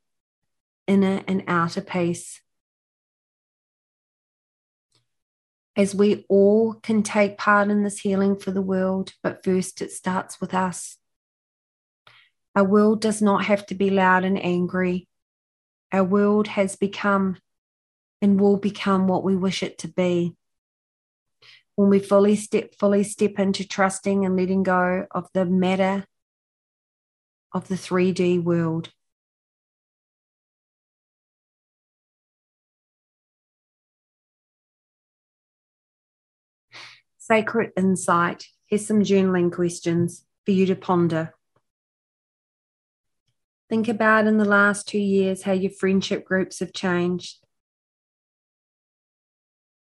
inner 0.87 1.23
and 1.27 1.43
outer 1.47 1.81
peace. 1.81 2.41
As 5.75 5.93
we 5.93 6.25
all 6.27 6.73
can 6.73 7.03
take 7.03 7.37
part 7.37 7.69
in 7.69 7.83
this 7.83 7.99
healing 7.99 8.35
for 8.35 8.49
the 8.49 8.61
world, 8.61 9.13
but 9.21 9.43
first 9.43 9.81
it 9.81 9.91
starts 9.91 10.41
with 10.41 10.55
us. 10.55 10.97
Our 12.57 12.63
world 12.63 13.01
does 13.01 13.21
not 13.21 13.45
have 13.45 13.67
to 13.67 13.75
be 13.75 13.91
loud 13.91 14.23
and 14.23 14.43
angry. 14.43 15.07
Our 15.91 16.03
world 16.03 16.47
has 16.47 16.75
become 16.75 17.37
and 18.19 18.41
will 18.41 18.57
become 18.57 19.07
what 19.07 19.23
we 19.23 19.35
wish 19.35 19.61
it 19.61 19.77
to 19.77 19.87
be 19.87 20.35
when 21.75 21.89
we 21.89 21.99
fully 21.99 22.35
step 22.35 22.73
fully 22.73 23.03
step 23.03 23.37
into 23.37 23.67
trusting 23.67 24.25
and 24.25 24.35
letting 24.35 24.63
go 24.63 25.05
of 25.11 25.29
the 25.35 25.45
matter 25.45 26.07
of 27.53 27.67
the 27.67 27.75
3D 27.75 28.41
world. 28.43 28.91
Sacred 37.19 37.71
insight. 37.77 38.47
Here's 38.65 38.87
some 38.87 39.01
journaling 39.01 39.51
questions 39.51 40.25
for 40.43 40.53
you 40.53 40.65
to 40.65 40.75
ponder. 40.75 41.36
Think 43.69 43.89
about 43.89 44.27
in 44.27 44.37
the 44.37 44.45
last 44.45 44.87
two 44.87 44.99
years 44.99 45.43
how 45.43 45.51
your 45.51 45.71
friendship 45.71 46.23
groups 46.23 46.59
have 46.59 46.71
changed, 46.71 47.37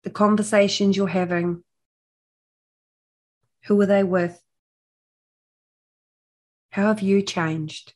the 0.04 0.10
conversations 0.10 0.96
you're 0.96 1.08
having, 1.08 1.62
who 3.64 3.78
are 3.82 3.86
they 3.86 4.02
with? 4.02 4.42
How 6.70 6.86
have 6.86 7.02
you 7.02 7.20
changed? 7.20 7.92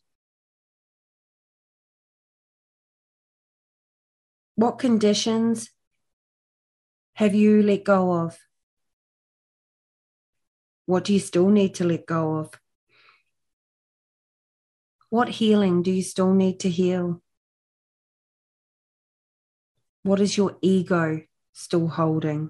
What 4.56 4.78
conditions 4.78 5.70
have 7.14 7.34
you 7.34 7.62
let 7.62 7.84
go 7.84 8.12
of? 8.12 8.38
What 10.84 11.04
do 11.04 11.14
you 11.14 11.20
still 11.20 11.48
need 11.48 11.76
to 11.76 11.84
let 11.84 12.06
go 12.06 12.36
of? 12.36 12.61
What 15.12 15.28
healing 15.28 15.82
do 15.82 15.90
you 15.90 16.02
still 16.02 16.32
need 16.32 16.58
to 16.60 16.70
heal? 16.70 17.20
What 20.04 20.22
is 20.22 20.38
your 20.38 20.56
ego 20.62 21.20
still 21.52 21.88
holding? 21.88 22.48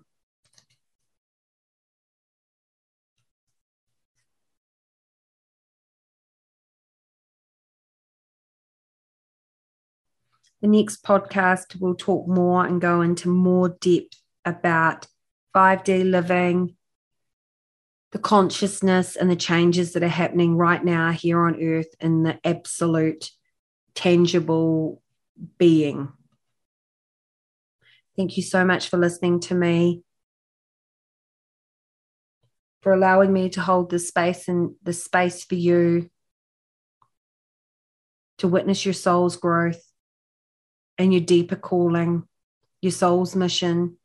The 10.60 10.68
next 10.68 11.02
podcast 11.02 11.80
will 11.80 11.96
talk 11.96 12.28
more 12.28 12.64
and 12.64 12.80
go 12.80 13.00
into 13.00 13.28
more 13.28 13.70
depth 13.70 14.22
about 14.44 15.08
5D 15.52 16.04
living, 16.04 16.76
the 18.12 18.18
consciousness 18.18 19.16
and 19.16 19.30
the 19.30 19.36
changes 19.36 19.94
that 19.94 20.02
are 20.02 20.08
happening 20.08 20.56
right 20.56 20.84
now 20.84 21.10
here 21.10 21.40
on 21.40 21.62
earth 21.62 21.94
in 21.98 22.22
the 22.22 22.38
absolute 22.44 23.30
tangible 23.94 25.02
being. 25.58 26.12
Thank 28.16 28.36
you 28.36 28.42
so 28.42 28.64
much 28.66 28.90
for 28.90 28.98
listening 28.98 29.40
to 29.40 29.54
me, 29.54 30.02
for 32.82 32.92
allowing 32.92 33.32
me 33.32 33.48
to 33.50 33.62
hold 33.62 33.90
this 33.90 34.08
space 34.08 34.46
and 34.46 34.74
the 34.82 34.92
space 34.92 35.44
for 35.44 35.54
you 35.54 36.10
to 38.38 38.48
witness 38.48 38.84
your 38.84 38.92
soul's 38.92 39.36
growth 39.36 39.80
and 40.98 41.14
your 41.14 41.22
deeper 41.22 41.56
calling, 41.56 42.24
your 42.82 42.92
soul's 42.92 43.34
mission, 43.34 43.96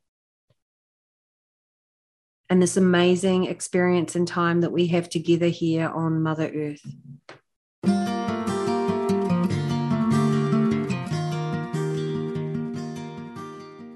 and 2.50 2.62
this 2.62 2.78
amazing 2.78 3.46
experience 3.46 4.16
and 4.16 4.28
time 4.28 4.62
that 4.62 4.72
we 4.72 4.88
have 4.88 5.10
together 5.10 5.48
here 5.48 5.88
on 5.90 6.22
Mother 6.22 6.52
Earth. 6.54 6.86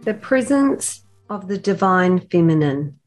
The 0.03 0.17
presence 0.19 1.03
of 1.29 1.47
the 1.47 1.57
divine 1.57 2.19
feminine. 2.19 2.99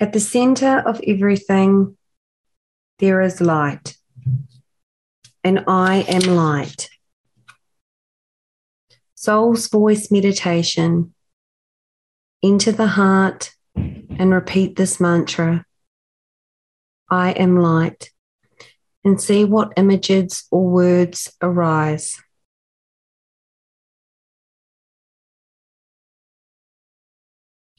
At 0.00 0.12
the 0.12 0.20
center 0.20 0.78
of 0.78 1.00
everything, 1.06 1.96
there 2.98 3.20
is 3.20 3.40
light 3.40 3.96
and 5.46 5.62
I 5.68 6.04
am 6.08 6.34
light. 6.34 6.90
Soul's 9.14 9.68
voice 9.68 10.10
meditation. 10.10 11.14
Into 12.46 12.70
the 12.70 12.86
heart 12.86 13.56
and 13.74 14.32
repeat 14.32 14.76
this 14.76 15.00
mantra 15.00 15.64
I 17.10 17.32
am 17.32 17.58
light, 17.58 18.12
and 19.02 19.20
see 19.20 19.44
what 19.44 19.72
images 19.76 20.46
or 20.52 20.64
words 20.64 21.36
arise. 21.42 22.22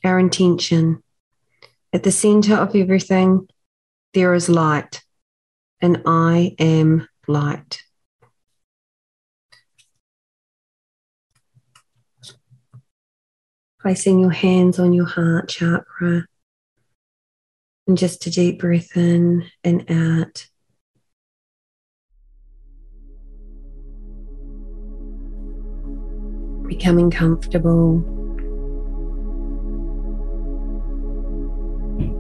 Our 0.03 0.19
intention. 0.19 1.01
At 1.93 2.03
the 2.03 2.11
center 2.11 2.55
of 2.55 2.75
everything, 2.75 3.47
there 4.13 4.33
is 4.33 4.49
light, 4.49 5.01
and 5.79 6.01
I 6.05 6.57
am 6.59 7.07
light. 7.25 7.83
Placing 13.87 14.19
your 14.19 14.31
hands 14.31 14.79
on 14.79 14.91
your 14.91 15.05
heart 15.05 15.47
chakra 15.47 16.25
and 17.87 17.97
just 17.97 18.27
a 18.27 18.29
deep 18.29 18.59
breath 18.59 18.97
in 18.97 19.45
and 19.63 19.89
out. 19.89 20.45
Becoming 26.67 27.09
comfortable. 27.09 27.99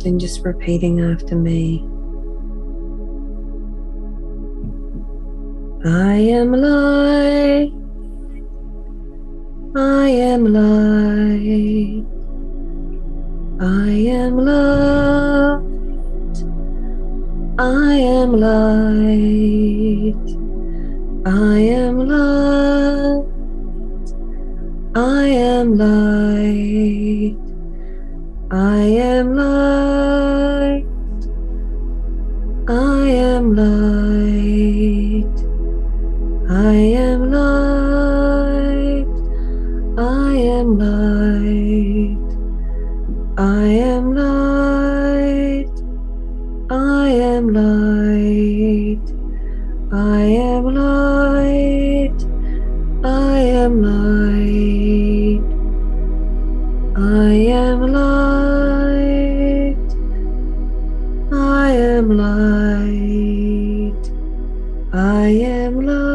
And 0.05 0.21
just 0.21 0.45
repeating 0.45 1.01
after 1.01 1.35
me. 1.35 1.81
I 5.83 6.13
am 6.13 6.53
light. 6.53 7.86
I 9.75 10.09
am 10.09 10.45
light. 10.45 12.05
I 13.59 13.89
am 13.91 14.37
light. 14.37 15.63
I 17.59 17.93
am 17.95 18.31
light. 18.33 20.15
I 21.25 21.59
am 21.59 22.07
light. 22.07 23.25
I 24.95 25.27
am 25.27 25.77
light. 25.77 27.37
I 28.49 28.79
am 28.79 29.35
light. 29.35 30.85
I 32.69 33.07
am 33.09 33.55
light. 33.55 35.37
I 36.49 36.73
am 36.73 37.31
light 37.31 37.76
am 40.67 40.79
light. 40.79 42.29
I 43.37 43.67
am 43.67 44.13
light. 44.15 45.71
I 46.69 47.09
am 47.09 47.53
light. 47.53 49.07
I 49.93 50.19
am 50.19 50.65
light. 50.75 52.19
I 53.05 53.39
am 53.39 53.81
light. 53.81 55.43
I 56.97 57.33
am 57.63 57.81
light. 57.93 58.97
I 61.31 61.71
am 61.71 62.09
light. 62.17 64.03
I 64.93 65.27
am 65.27 65.81
light. 65.85 66.06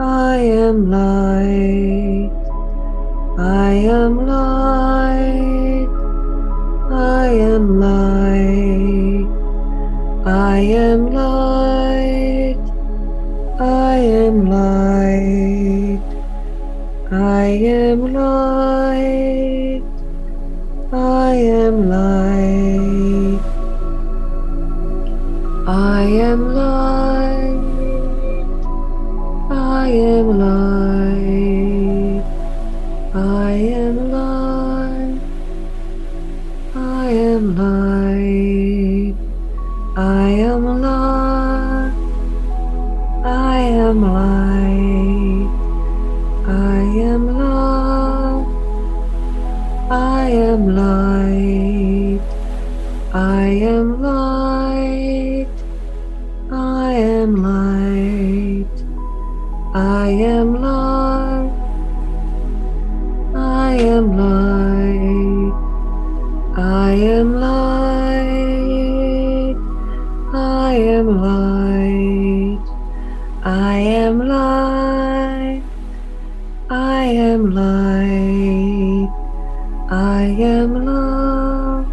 I 0.00 0.36
am 0.36 0.90
light. 0.92 2.30
I 3.36 3.72
am 3.72 4.26
light. 4.28 5.37
I 79.90 80.24
am 80.24 80.84
love. 80.84 81.86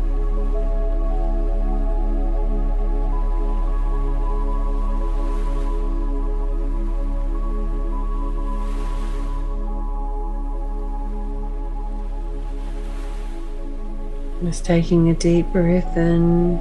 Just 14.44 14.66
taking 14.66 15.10
a 15.10 15.14
deep 15.14 15.48
breath 15.54 15.96
in 15.96 16.58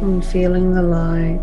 and 0.00 0.24
feeling 0.24 0.74
the 0.74 0.82
light, 0.82 1.40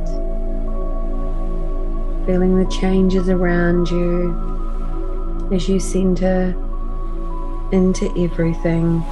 feeling 2.26 2.64
the 2.64 2.72
changes 2.72 3.28
around 3.28 3.90
you 3.90 5.50
as 5.52 5.68
you 5.68 5.82
center 5.82 6.63
into 7.74 8.06
everything. 8.24 9.04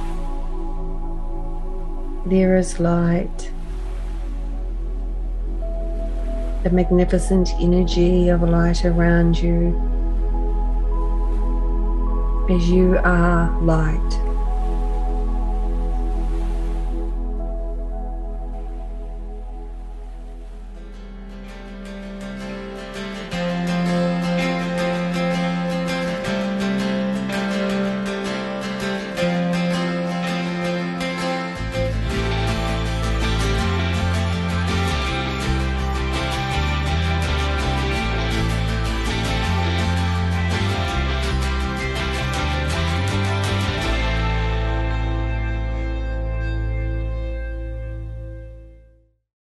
There 2.26 2.56
is 2.56 2.78
light, 2.78 3.50
the 6.62 6.70
magnificent 6.70 7.50
energy 7.58 8.28
of 8.28 8.42
light 8.42 8.84
around 8.84 9.36
you 9.36 9.74
as 12.48 12.70
you 12.70 12.98
are 12.98 13.50
light. 13.62 14.21